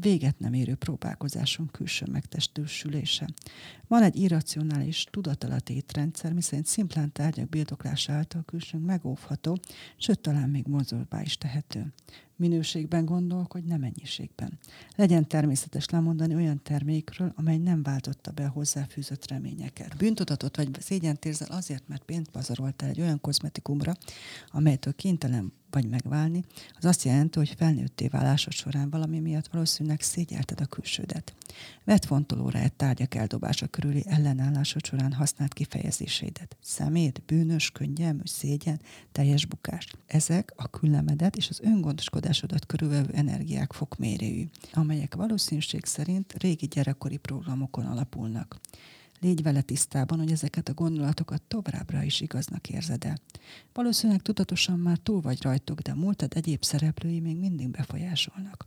véget 0.00 0.38
nem 0.38 0.52
érő 0.52 0.74
próbálkozásunk 0.74 1.72
külső 1.72 2.06
megtestősülése. 2.10 3.28
Van 3.86 4.02
egy 4.02 4.16
irracionális, 4.16 5.06
tudatalatti 5.10 5.74
étrendszer, 5.74 6.32
miszerint 6.32 6.66
szimplán 6.66 7.12
tárgyak 7.12 7.48
birtoklása 7.48 8.12
által 8.12 8.42
külsőnk 8.46 8.84
megóvható, 8.84 9.58
sőt 9.96 10.20
talán 10.20 10.48
még 10.48 10.66
mozolvá 10.66 11.22
is 11.22 11.38
tehető. 11.38 11.92
Minőségben 12.36 13.04
gondolkodj, 13.04 13.66
nem 13.66 13.80
mennyiségben. 13.80 14.58
Legyen 14.96 15.28
természetes 15.28 15.88
lemondani 15.88 16.34
olyan 16.34 16.62
termékről, 16.62 17.32
amely 17.36 17.56
nem 17.58 17.82
váltotta 17.82 18.30
be 18.30 18.44
a 18.44 18.48
hozzáfűzött 18.48 19.28
reményeket. 19.28 19.96
Bűntudatot 19.96 20.56
vagy 20.56 20.68
szégyent 20.80 21.24
érzel 21.24 21.48
azért, 21.50 21.88
mert 21.88 22.02
pénzt 22.04 22.30
pazaroltál 22.30 22.88
egy 22.88 23.00
olyan 23.00 23.20
kozmetikumra, 23.20 23.92
amelytől 24.50 24.94
kénytelen 24.94 25.52
vagy 25.70 25.88
megválni, 25.88 26.44
az 26.78 26.84
azt 26.84 27.02
jelenti, 27.02 27.38
hogy 27.38 27.54
felnőtté 27.58 28.08
válásod 28.08 28.52
során 28.52 28.90
valami 28.90 29.18
miatt 29.18 29.46
valószínűleg 29.46 30.00
szégyelted 30.00 30.60
a 30.60 30.66
külsődet. 30.66 31.34
Vedd 31.84 32.06
fontolóra 32.06 32.58
egy 32.58 32.72
tárgyak 32.72 33.14
eldobása 33.14 33.66
körüli 33.66 34.02
ellenállásod 34.06 34.84
során 34.84 35.12
használt 35.12 35.52
kifejezéseidet. 35.52 36.56
Szemét, 36.60 37.22
bűnös, 37.26 37.70
könnyelmű, 37.70 38.22
szégyen, 38.24 38.80
teljes 39.12 39.46
bukás. 39.46 39.86
Ezek 40.06 40.52
a 40.56 40.68
küllemedet 40.68 41.36
és 41.36 41.48
az 41.48 41.60
öngondoskodásodat 41.60 42.66
körülvevő 42.66 43.12
energiák 43.12 43.72
fokmérőjű, 43.72 44.44
amelyek 44.72 45.14
valószínűség 45.14 45.84
szerint 45.84 46.34
régi 46.38 46.66
gyerekkori 46.66 47.16
programokon 47.16 47.84
alapulnak. 47.84 48.60
Légy 49.20 49.42
vele 49.42 49.60
tisztában, 49.60 50.18
hogy 50.18 50.32
ezeket 50.32 50.68
a 50.68 50.74
gondolatokat 50.74 51.42
továbbra 51.42 52.02
is 52.02 52.20
igaznak 52.20 52.68
érzed 52.68 53.04
el. 53.04 53.18
Valószínűleg 53.72 54.22
tudatosan 54.22 54.78
már 54.78 54.98
túl 54.98 55.20
vagy 55.20 55.42
rajtuk, 55.42 55.80
de 55.80 55.94
múltad 55.94 56.32
egyéb 56.34 56.64
szereplői 56.64 57.20
még 57.20 57.36
mindig 57.36 57.68
befolyásolnak. 57.68 58.66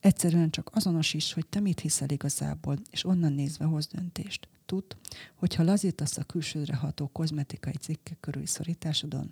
Egyszerűen 0.00 0.50
csak 0.50 0.70
azonosíts, 0.74 1.32
hogy 1.32 1.46
te 1.46 1.60
mit 1.60 1.80
hiszel 1.80 2.08
igazából, 2.08 2.78
és 2.90 3.04
onnan 3.04 3.32
nézve 3.32 3.64
hoz 3.64 3.86
döntést. 3.86 4.48
Tudd, 4.66 4.94
hogyha 5.34 5.62
lazítasz 5.62 6.16
a 6.16 6.22
külsődre 6.22 6.76
ható 6.76 7.06
kozmetikai 7.12 7.74
cikkek 7.80 8.20
körüli 8.20 8.46
szorításodon, 8.46 9.28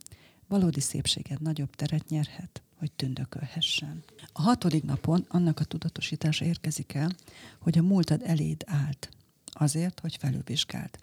valódi 0.48 0.80
szépséged 0.80 1.40
nagyobb 1.40 1.74
teret 1.74 2.08
nyerhet, 2.08 2.62
hogy 2.78 2.92
tündökölhessen. 2.92 4.02
A 4.32 4.42
hatodik 4.42 4.82
napon 4.82 5.24
annak 5.28 5.60
a 5.60 5.64
tudatosítása 5.64 6.44
érkezik 6.44 6.94
el, 6.94 7.10
hogy 7.58 7.78
a 7.78 7.82
múltad 7.82 8.22
eléd 8.24 8.62
állt, 8.66 9.10
azért, 9.52 10.00
hogy 10.00 10.16
felülvizsgáld. 10.16 10.98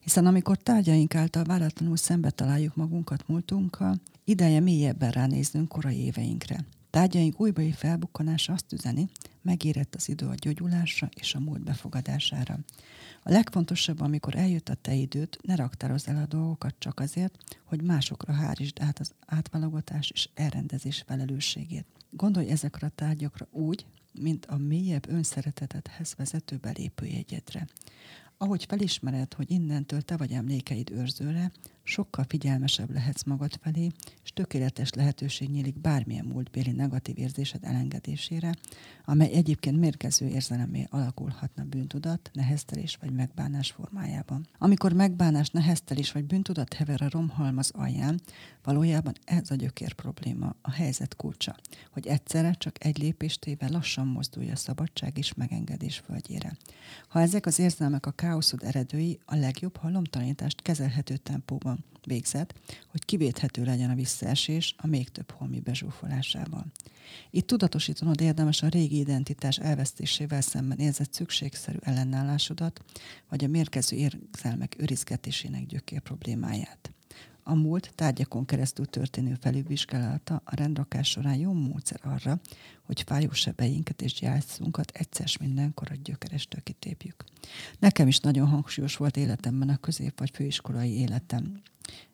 Hiszen 0.00 0.26
amikor 0.26 0.56
tárgyaink 0.56 1.14
által 1.14 1.44
váratlanul 1.44 1.96
szembe 1.96 2.30
találjuk 2.30 2.76
magunkat 2.76 3.28
múltunkkal, 3.28 4.00
ideje 4.24 4.60
mélyebben 4.60 5.10
ránéznünk 5.10 5.68
korai 5.68 6.04
éveinkre. 6.04 6.64
Tárgyaink 6.90 7.40
újbai 7.40 7.72
felbukkanása 7.72 8.52
azt 8.52 8.72
üzeni, 8.72 9.08
megérett 9.42 9.94
az 9.94 10.08
idő 10.08 10.26
a 10.26 10.34
gyógyulásra 10.34 11.08
és 11.14 11.34
a 11.34 11.40
múlt 11.40 11.62
befogadására. 11.62 12.58
A 13.22 13.30
legfontosabb, 13.30 14.00
amikor 14.00 14.36
eljött 14.36 14.68
a 14.68 14.74
te 14.74 14.94
időt, 14.94 15.38
ne 15.42 15.54
raktározz 15.56 16.08
el 16.08 16.22
a 16.22 16.26
dolgokat 16.26 16.74
csak 16.78 17.00
azért, 17.00 17.34
hogy 17.64 17.82
másokra 17.82 18.32
hárítsd 18.32 18.80
át 18.80 18.98
az 18.98 19.12
átvalogatás 19.26 20.10
és 20.10 20.28
elrendezés 20.34 21.04
felelősségét. 21.06 21.86
Gondolj 22.10 22.48
ezekre 22.48 22.86
a 22.86 22.92
tárgyakra 22.94 23.46
úgy, 23.50 23.86
mint 24.20 24.46
a 24.46 24.56
mélyebb 24.56 25.08
önszeretetedhez 25.08 26.14
vezető 26.16 26.56
belépőjegyedre. 26.56 27.66
Ahogy 28.38 28.64
felismered, 28.64 29.34
hogy 29.34 29.50
innentől 29.50 30.02
te 30.02 30.16
vagy 30.16 30.32
emlékeid 30.32 30.90
őrzőre, 30.90 31.52
sokkal 31.86 32.24
figyelmesebb 32.28 32.92
lehetsz 32.92 33.22
magad 33.22 33.58
felé, 33.62 33.90
és 34.24 34.30
tökéletes 34.32 34.92
lehetőség 34.92 35.50
nyílik 35.50 35.80
bármilyen 35.80 36.24
múltbéli 36.24 36.70
negatív 36.70 37.18
érzésed 37.18 37.64
elengedésére, 37.64 38.54
amely 39.04 39.32
egyébként 39.32 39.78
mérgező 39.78 40.26
érzelemé 40.26 40.86
alakulhatna 40.90 41.64
bűntudat, 41.64 42.30
neheztelés 42.32 42.96
vagy 43.00 43.10
megbánás 43.10 43.70
formájában. 43.70 44.46
Amikor 44.58 44.92
megbánás, 44.92 45.50
neheztelés 45.50 46.12
vagy 46.12 46.24
bűntudat 46.24 46.74
hever 46.74 47.02
a 47.02 47.08
romhalmaz 47.10 47.70
alján, 47.74 48.20
valójában 48.64 49.14
ez 49.24 49.50
a 49.50 49.54
gyökér 49.54 49.92
probléma, 49.92 50.54
a 50.62 50.70
helyzet 50.70 51.16
kulcsa, 51.16 51.56
hogy 51.90 52.06
egyszerre 52.06 52.52
csak 52.52 52.84
egy 52.84 52.98
lépéstével 52.98 53.68
lassan 53.68 54.06
mozdulja 54.06 54.52
a 54.52 54.56
szabadság 54.56 55.18
és 55.18 55.34
megengedés 55.34 55.98
földjére. 55.98 56.56
Ha 57.08 57.20
ezek 57.20 57.46
az 57.46 57.58
érzelmek 57.58 58.06
a 58.06 58.10
káoszod 58.10 58.62
eredői, 58.62 59.18
a 59.24 59.34
legjobb, 59.34 59.76
ha 59.76 59.90
lomtalanítást 59.90 60.62
kezelhető 60.62 61.16
tempóban 61.16 61.75
végzett, 62.06 62.54
hogy 62.90 63.04
kivéthető 63.04 63.64
legyen 63.64 63.90
a 63.90 63.94
visszaesés 63.94 64.74
a 64.78 64.86
még 64.86 65.08
több 65.08 65.30
holmi 65.30 65.60
bezsúfolásával. 65.60 66.66
Itt 67.30 67.46
tudatosítanod 67.46 68.20
érdemes 68.20 68.62
a 68.62 68.68
régi 68.68 68.98
identitás 68.98 69.58
elvesztésével 69.58 70.40
szemben 70.40 70.78
érzett 70.78 71.12
szükségszerű 71.12 71.78
ellenállásodat, 71.80 72.84
vagy 73.28 73.44
a 73.44 73.48
mérkező 73.48 73.96
érzelmek 73.96 74.76
őrizgetésének 74.78 75.66
gyökér 75.66 76.00
problémáját. 76.00 76.95
A 77.48 77.54
múlt 77.54 77.92
tárgyakon 77.94 78.44
keresztül 78.44 78.86
történő 78.86 79.36
felülvizsgálata 79.40 80.42
a 80.44 80.56
rendrakás 80.56 81.08
során 81.08 81.36
jó 81.36 81.52
módszer 81.52 82.00
arra, 82.02 82.40
hogy 82.82 83.02
fájó 83.02 83.30
sebeinket 83.30 84.02
és 84.02 84.12
gyászunkat 84.12 84.90
egyszer 84.94 85.26
mindenkor 85.40 85.88
a 85.90 85.98
gyökerestől 86.04 86.62
kitépjük. 86.62 87.24
Nekem 87.78 88.08
is 88.08 88.18
nagyon 88.18 88.48
hangsúlyos 88.48 88.96
volt 88.96 89.16
életemben 89.16 89.68
a 89.68 89.76
közép- 89.76 90.18
vagy 90.18 90.30
főiskolai 90.30 90.98
életem 90.98 91.62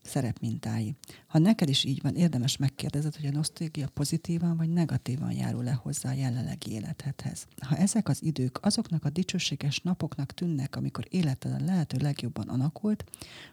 szerepmintái. 0.02 0.94
Ha 1.26 1.38
neked 1.38 1.68
is 1.68 1.84
így 1.84 2.02
van, 2.02 2.14
érdemes 2.14 2.56
megkérdezed, 2.56 3.16
hogy 3.16 3.26
a 3.26 3.30
nosztalgia 3.30 3.88
pozitívan 3.88 4.56
vagy 4.56 4.68
negatívan 4.68 5.32
járul 5.32 5.64
le 5.64 5.72
hozzá 5.72 6.10
a 6.10 6.14
jelenlegi 6.14 6.72
életedhez. 6.72 7.46
Ha 7.66 7.76
ezek 7.76 8.08
az 8.08 8.22
idők 8.22 8.58
azoknak 8.62 9.04
a 9.04 9.10
dicsőséges 9.10 9.80
napoknak 9.80 10.32
tűnnek, 10.32 10.76
amikor 10.76 11.04
életed 11.10 11.52
a 11.52 11.64
lehető 11.64 11.98
legjobban 12.00 12.48
alakult, 12.48 13.04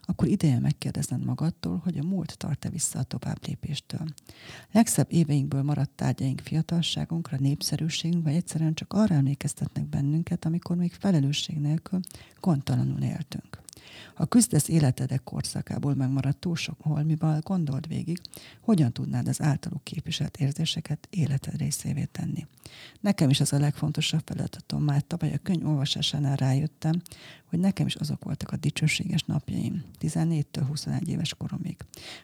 akkor 0.01 0.27
ideje 0.27 0.59
megkérdezned 0.59 1.25
magadtól, 1.25 1.81
hogy 1.83 1.97
a 1.97 2.03
múlt 2.03 2.37
tart-e 2.37 2.69
vissza 2.69 2.99
a 2.99 3.03
tovább 3.03 3.47
lépéstől. 3.47 4.07
Legszebb 4.71 5.11
éveinkből 5.11 5.63
maradt 5.63 5.91
tárgyaink 5.95 6.39
fiatalságunkra, 6.39 7.37
népszerűségünk, 7.39 8.23
vagy 8.23 8.35
egyszerűen 8.35 8.73
csak 8.73 8.93
arra 8.93 9.15
emlékeztetnek 9.15 9.85
bennünket, 9.85 10.45
amikor 10.45 10.75
még 10.75 10.93
felelősség 10.93 11.57
nélkül 11.57 11.99
gondtalanul 12.39 13.01
éltünk. 13.01 13.67
Ha 14.13 14.25
küzdesz 14.25 14.67
életedek 14.67 15.23
korszakából 15.23 15.95
megmaradt 15.95 16.37
túl 16.37 16.55
sok 16.55 16.77
holmival, 16.81 17.39
gondold 17.43 17.87
végig, 17.87 18.19
hogyan 18.61 18.91
tudnád 18.91 19.27
az 19.27 19.41
általuk 19.41 19.83
képviselt 19.83 20.37
érzéseket 20.37 21.07
életed 21.11 21.57
részévé 21.57 22.03
tenni. 22.03 22.47
Nekem 22.99 23.29
is 23.29 23.39
az 23.39 23.53
a 23.53 23.59
legfontosabb 23.59 24.21
feladatom, 24.25 24.83
már 24.83 25.01
tavaly 25.01 25.33
a 25.33 25.37
könyv 25.43 25.67
olvasásánál 25.67 26.35
rájöttem, 26.35 27.01
hogy 27.45 27.59
nekem 27.59 27.85
is 27.85 27.95
azok 27.95 28.23
voltak 28.23 28.51
a 28.51 28.57
dicsőséges 28.57 29.23
napjaim, 29.23 29.83
14-től 29.99 30.63
21 30.67 31.09
éves 31.09 31.33
koromig. 31.33 31.77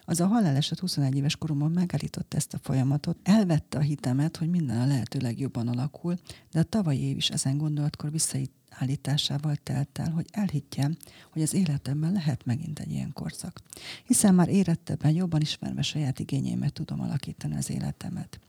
Az 0.06 0.20
a 0.20 0.28
haláleset 0.28 0.80
21 0.80 1.16
éves 1.16 1.36
koromban 1.36 1.72
megállította 1.72 2.38
ezt 2.38 2.54
a 2.54 2.60
folyamatot, 2.62 3.18
elvette 3.24 3.78
a 3.78 3.82
hitemet, 3.82 4.38
hogy 4.38 4.50
minden 4.50 4.82
a 4.82 4.86
lehető 4.86 5.20
legjobban 5.20 5.68
alakul, 5.68 6.16
de 6.52 6.60
a 6.60 6.64
tavalyi 6.64 7.02
év 7.02 7.18
is 7.18 7.30
ezen 7.30 7.58
gondolatkor 7.58 8.12
visszait 8.12 8.52
állításával 8.80 9.56
telt 9.56 10.00
el, 10.00 10.12
hogy 10.12 10.26
elhitjem, 10.32 10.98
hogy 11.32 11.42
az 11.42 11.54
életemben 11.54 12.12
lehet 12.12 12.46
megint 12.46 12.80
egy 12.80 12.92
ilyen 12.92 13.14
korszak. 13.14 13.62
Hiszen 14.06 14.36
már 14.36 14.50
érettebben, 14.50 15.12
jobban 15.12 15.42
ismerve 15.42 15.82
saját 15.82 16.20
igényeimet 16.20 16.74
tudom 16.74 17.02
alakítani 17.02 17.56
az 17.56 17.70
életemet. 17.70 18.40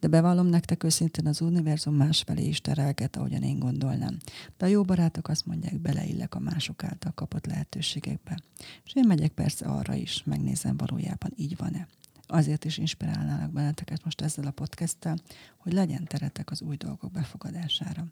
De 0.00 0.08
bevallom 0.08 0.46
nektek 0.46 0.84
őszintén 0.84 1.26
az 1.26 1.40
univerzum 1.40 1.94
másfelé 1.94 2.46
is 2.46 2.60
terelget, 2.60 3.16
ahogyan 3.16 3.42
én 3.42 3.58
gondolnám. 3.58 4.18
De 4.56 4.64
a 4.64 4.68
jó 4.68 4.82
barátok 4.82 5.28
azt 5.28 5.46
mondják, 5.46 5.80
beleillek 5.80 6.34
a 6.34 6.38
mások 6.38 6.84
által 6.84 7.12
kapott 7.12 7.46
lehetőségekbe. 7.46 8.38
És 8.84 8.94
én 8.94 9.06
megyek 9.06 9.32
persze 9.32 9.66
arra 9.66 9.94
is, 9.94 10.22
megnézem 10.24 10.76
valójában 10.76 11.32
így 11.36 11.56
van-e 11.56 11.88
azért 12.26 12.64
is 12.64 12.78
inspirálnálak 12.78 13.52
benneteket 13.52 14.04
most 14.04 14.20
ezzel 14.20 14.46
a 14.46 14.50
podcasttel, 14.50 15.16
hogy 15.56 15.72
legyen 15.72 16.04
teretek 16.04 16.50
az 16.50 16.62
új 16.62 16.76
dolgok 16.76 17.10
befogadására. 17.10 18.06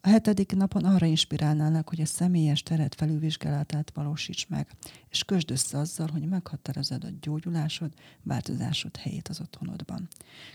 A 0.00 0.08
hetedik 0.08 0.54
napon 0.54 0.84
arra 0.84 1.06
inspirálnálnak, 1.06 1.88
hogy 1.88 2.00
a 2.00 2.06
személyes 2.06 2.62
teret 2.62 2.94
felülvizsgálatát 2.94 3.92
valósíts 3.94 4.48
meg, 4.48 4.68
és 5.10 5.24
közd 5.24 5.50
össze 5.50 5.78
azzal, 5.78 6.08
hogy 6.12 6.28
meghatározod 6.28 7.04
a 7.04 7.08
gyógyulásod, 7.20 7.92
változásod 8.22 8.96
helyét 8.96 9.28
az 9.28 9.40
otthonodban. 9.40 10.08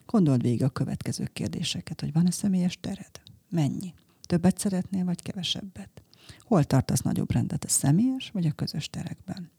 Gondold 0.06 0.42
végig 0.42 0.64
a 0.64 0.70
következő 0.70 1.30
kérdéseket, 1.34 2.02
hogy 2.02 2.14
van-e 2.14 2.32
személyes 2.32 2.78
tered? 2.82 3.22
Mennyi? 3.50 3.94
Többet 4.22 4.58
szeretnél, 4.58 5.06
vagy 5.06 5.22
kevesebbet? 5.22 6.02
Hol 6.40 6.64
tartasz 6.64 7.02
nagyobb 7.02 7.32
rendet 7.32 7.64
a 7.64 7.70
személyes 7.70 8.30
vagy 8.30 8.46
a 8.46 8.52
közös 8.52 8.90
terekben? 8.90 9.50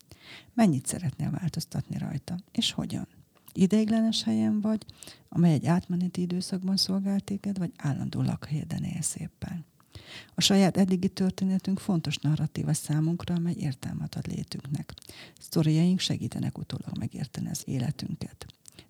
Mennyit 0.54 0.86
szeretnél 0.86 1.30
változtatni 1.30 1.98
rajta, 1.98 2.36
és 2.52 2.72
hogyan? 2.72 3.08
Ideiglenes 3.52 4.22
helyen 4.22 4.60
vagy, 4.60 4.84
amely 5.28 5.52
egy 5.52 5.66
átmeneti 5.66 6.20
időszakban 6.20 6.76
szolgál 6.76 7.20
téged, 7.20 7.58
vagy 7.58 7.72
állandó 7.76 8.22
lakhelyeden 8.22 8.84
élsz 8.84 9.16
éppen. 9.16 9.64
A 10.34 10.40
saját 10.40 10.76
eddigi 10.76 11.08
történetünk 11.08 11.78
fontos 11.78 12.16
narratíva 12.16 12.72
számunkra, 12.72 13.34
amely 13.34 13.54
értelmet 13.58 14.14
ad 14.14 14.26
létünknek. 14.26 14.94
Sztoriaink 15.38 15.98
segítenek 15.98 16.58
utólag 16.58 16.98
megérteni 16.98 17.48
az 17.48 17.62
életünket. 17.64 18.46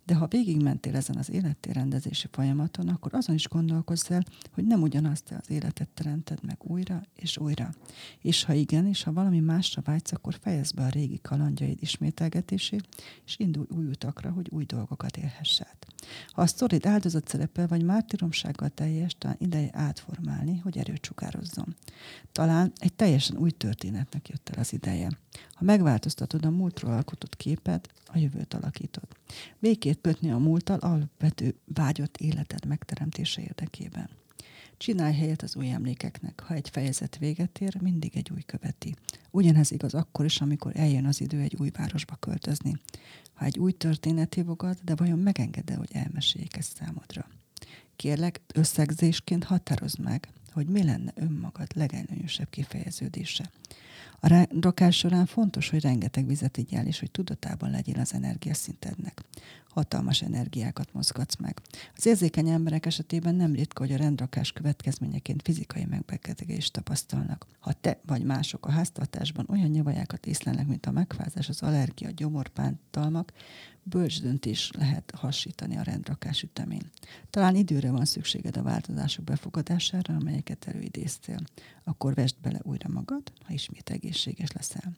De 0.08 0.14
ha 0.14 0.26
végigmentél 0.26 0.96
ezen 0.96 1.16
az 1.16 1.30
élettérrendezési 1.30 2.26
folyamaton, 2.30 2.88
akkor 2.88 3.14
azon 3.14 3.34
is 3.34 3.48
gondolkozz 3.48 4.10
el, 4.10 4.24
hogy 4.52 4.64
nem 4.64 4.82
ugyanazt 4.82 5.34
az 5.40 5.50
életet 5.50 5.88
teremted 5.88 6.38
meg 6.42 6.56
újra 6.60 7.02
és 7.14 7.38
újra. 7.38 7.70
És 8.22 8.44
ha 8.44 8.52
igen, 8.52 8.86
és 8.86 9.02
ha 9.02 9.12
valami 9.12 9.40
másra 9.40 9.82
vágysz, 9.84 10.12
akkor 10.12 10.38
fejezd 10.40 10.74
be 10.74 10.82
a 10.82 10.88
régi 10.88 11.18
kalandjaid 11.22 11.78
ismételgetését, 11.80 12.88
és 13.26 13.38
indulj 13.38 13.66
új 13.76 13.86
utakra, 13.86 14.30
hogy 14.30 14.48
új 14.50 14.64
dolgokat 14.64 15.16
élhess 15.16 15.60
át. 15.60 15.86
Ha 16.28 16.42
a 16.42 16.46
sztorid 16.46 16.86
áldozat 16.86 17.28
szerepel 17.28 17.66
vagy 17.66 17.82
mártiromsággal 17.82 18.68
teljes, 18.68 19.16
talán 19.18 19.36
ideje 19.40 19.70
átformálni, 19.72 20.58
hogy 20.58 20.78
erőt 20.78 21.04
sugározzon. 21.04 21.76
Talán 22.32 22.72
egy 22.78 22.92
teljesen 22.92 23.36
új 23.36 23.50
történetnek 23.50 24.28
jött 24.28 24.48
el 24.48 24.60
az 24.60 24.72
ideje. 24.72 25.10
Ha 25.52 25.64
megváltoztatod 25.64 26.44
a 26.44 26.50
múltról 26.50 26.92
alkotott 26.92 27.36
képed, 27.36 27.86
a 28.12 28.18
jövőt 28.18 28.54
alakítod. 28.54 29.04
Békét 29.58 29.97
kötni 30.00 30.30
a 30.30 30.38
múlttal 30.38 30.78
alapvető 30.78 31.54
vágyott 31.64 32.16
életed 32.16 32.66
megteremtése 32.66 33.42
érdekében. 33.42 34.08
Csinálj 34.76 35.14
helyet 35.14 35.42
az 35.42 35.56
új 35.56 35.70
emlékeknek. 35.70 36.40
Ha 36.40 36.54
egy 36.54 36.68
fejezet 36.68 37.16
véget 37.18 37.60
ér, 37.60 37.80
mindig 37.80 38.16
egy 38.16 38.30
új 38.32 38.42
követi. 38.42 38.94
Ugyanez 39.30 39.70
igaz 39.70 39.94
akkor 39.94 40.24
is, 40.24 40.40
amikor 40.40 40.72
eljön 40.74 41.06
az 41.06 41.20
idő 41.20 41.40
egy 41.40 41.56
új 41.58 41.70
városba 41.76 42.16
költözni. 42.20 42.76
Ha 43.32 43.44
egy 43.44 43.58
új 43.58 43.72
történet 43.72 44.34
hívogad, 44.34 44.78
de 44.84 44.94
vajon 44.94 45.18
megenged 45.18 45.74
hogy 45.74 45.90
elmeséljék 45.92 46.56
ezt 46.56 46.76
számodra? 46.76 47.28
Kérlek, 47.96 48.40
összegzésként 48.54 49.44
határozd 49.44 49.98
meg, 49.98 50.28
hogy 50.52 50.66
mi 50.66 50.84
lenne 50.84 51.12
önmagad 51.14 51.68
legelőnyösebb 51.74 52.50
kifejeződése. 52.50 53.50
A 54.20 54.46
rakás 54.60 54.96
során 54.96 55.26
fontos, 55.26 55.68
hogy 55.68 55.80
rengeteg 55.80 56.26
vizet 56.26 56.56
igyál, 56.56 56.86
és 56.86 56.98
hogy 56.98 57.10
tudatában 57.10 57.70
legyél 57.70 57.98
az 58.00 58.14
energiaszintednek. 58.14 59.22
Hatalmas 59.78 60.22
energiákat 60.22 60.92
mozgatsz 60.92 61.36
meg. 61.36 61.60
Az 61.96 62.06
érzékeny 62.06 62.48
emberek 62.48 62.86
esetében 62.86 63.34
nem 63.34 63.54
ritka, 63.54 63.82
hogy 63.82 63.92
a 63.92 63.96
rendrakás 63.96 64.52
következményeként 64.52 65.42
fizikai 65.42 65.84
megbetegedést 65.84 66.72
tapasztalnak. 66.72 67.46
Ha 67.60 67.72
te 67.72 68.00
vagy 68.06 68.24
mások 68.24 68.66
a 68.66 68.70
háztartásban 68.70 69.46
olyan 69.48 69.70
nyavajákat 69.70 70.26
észlelnek, 70.26 70.66
mint 70.66 70.86
a 70.86 70.90
megfázás, 70.90 71.48
az 71.48 71.62
allergia, 71.62 72.10
gyomorpántalmak, 72.10 73.32
bölcs 73.88 74.22
döntés 74.22 74.70
lehet 74.78 75.12
hasítani 75.16 75.76
a 75.76 75.82
rendrakás 75.82 76.42
ütemén. 76.42 76.82
Talán 77.30 77.54
időre 77.54 77.90
van 77.90 78.04
szükséged 78.04 78.56
a 78.56 78.62
változások 78.62 79.24
befogadására, 79.24 80.14
amelyeket 80.14 80.64
előidéztél. 80.68 81.38
Akkor 81.84 82.14
vesd 82.14 82.36
bele 82.42 82.60
újra 82.62 82.88
magad, 82.88 83.22
ha 83.44 83.52
ismét 83.52 83.90
egészséges 83.90 84.52
leszel. 84.52 84.92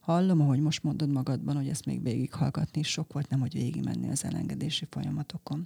Hallom, 0.00 0.40
ahogy 0.40 0.60
most 0.60 0.82
mondod 0.82 1.10
magadban, 1.10 1.56
hogy 1.56 1.68
ezt 1.68 1.86
még 1.86 2.02
végighallgatni 2.02 2.82
sok 2.82 3.12
volt, 3.12 3.28
nem 3.28 3.40
hogy 3.40 3.52
végigmenni 3.52 4.08
az 4.08 4.19
elengedési 4.24 4.86
folyamatokon. 4.90 5.64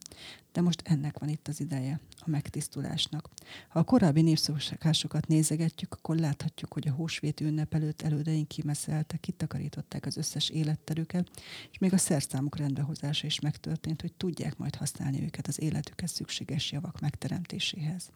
De 0.53 0.61
most 0.61 0.83
ennek 0.85 1.19
van 1.19 1.29
itt 1.29 1.49
az 1.49 1.61
ideje, 1.61 2.01
a 2.19 2.31
megtisztulásnak. 2.31 3.29
Ha 3.69 3.79
a 3.79 3.85
korábbi 3.85 4.23
népszokásokat 4.23 5.27
nézegetjük, 5.27 5.93
akkor 5.93 6.17
láthatjuk, 6.17 6.73
hogy 6.73 6.89
a 6.89 6.93
húsvét 6.93 7.41
ünnep 7.41 7.75
előtt 7.75 8.03
elődeink 8.03 8.49
kimeszeltek, 8.49 9.21
kitakarították 9.21 10.07
az 10.07 10.17
összes 10.17 10.49
életterüket, 10.49 11.31
és 11.71 11.79
még 11.79 11.93
a 11.93 11.99
szerszámok 11.99 12.57
rendbehozása 12.57 13.27
is 13.27 13.41
megtörtént, 13.41 14.01
hogy 14.01 14.13
tudják 14.13 14.57
majd 14.57 14.75
használni 14.75 15.23
őket 15.23 15.47
az 15.47 15.61
életükhez 15.61 16.11
szükséges 16.11 16.73
javak 16.73 17.01
megteremtéséhez. 17.01 18.11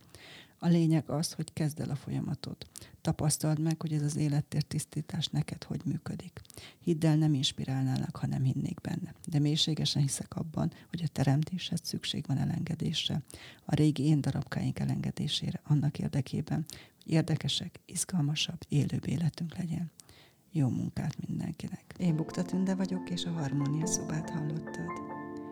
A 0.58 0.68
lényeg 0.68 1.10
az, 1.10 1.32
hogy 1.32 1.52
kezd 1.52 1.80
el 1.80 1.90
a 1.90 1.94
folyamatot. 1.94 2.66
Tapasztald 3.00 3.58
meg, 3.58 3.80
hogy 3.80 3.92
ez 3.92 4.02
az 4.02 4.16
élettér 4.16 4.62
tisztítás 4.62 5.26
neked 5.26 5.64
hogy 5.64 5.80
működik. 5.84 6.40
Hidd 6.78 7.06
el, 7.06 7.16
nem 7.16 7.34
inspirálnálak, 7.34 8.16
ha 8.16 8.26
nem 8.26 8.42
hinnék 8.42 8.80
benne. 8.80 9.14
De 9.26 9.38
mélységesen 9.38 10.02
hiszek 10.02 10.36
abban, 10.36 10.72
hogy 10.90 11.02
a 11.04 11.08
teremtéshez 11.12 11.80
szükség 11.82 12.24
van 12.26 12.38
elengedésre. 12.38 13.22
A 13.64 13.74
régi 13.74 14.04
én 14.04 14.20
darabkáink 14.20 14.78
elengedésére, 14.78 15.60
annak 15.64 15.98
érdekében, 15.98 16.64
hogy 17.02 17.12
érdekesek, 17.12 17.80
izgalmasabb, 17.86 18.58
élőbb 18.68 19.06
életünk 19.06 19.56
legyen. 19.56 19.90
Jó 20.52 20.68
munkát 20.68 21.26
mindenkinek! 21.26 21.94
Én 21.98 22.16
Bukta 22.16 22.42
Tünde 22.42 22.74
vagyok, 22.74 23.10
és 23.10 23.24
a 23.24 23.30
Harmónia 23.30 23.86
szobát 23.86 24.30
hallottad. 24.30 24.90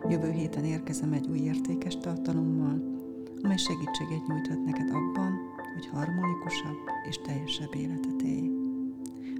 Jövő 0.09 0.31
héten 0.31 0.65
érkezem 0.65 1.13
egy 1.13 1.27
új 1.27 1.39
értékes 1.39 1.97
tartalommal, 1.97 2.96
amely 3.41 3.57
segítséget 3.57 4.27
nyújthat 4.27 4.65
neked 4.65 4.89
abban, 4.89 5.39
hogy 5.73 5.87
harmonikusabb 5.87 6.77
és 7.09 7.15
teljesebb 7.17 7.75
életet 7.75 8.21
élj. 8.21 8.51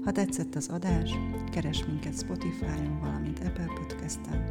Ha 0.03 0.11
tetszett 0.11 0.55
az 0.55 0.67
adás, 0.69 1.11
keres 1.51 1.85
minket 1.85 2.19
Spotify-on, 2.19 2.99
valamint 2.99 3.39
Apple 3.39 3.71
Podcast-en, 3.75 4.43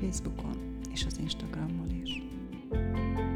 Facebookon 0.00 0.56
és 0.92 1.04
az 1.06 1.18
Instagramon 1.18 2.00
is. 2.02 2.22
thank 2.70 3.18
you 3.18 3.33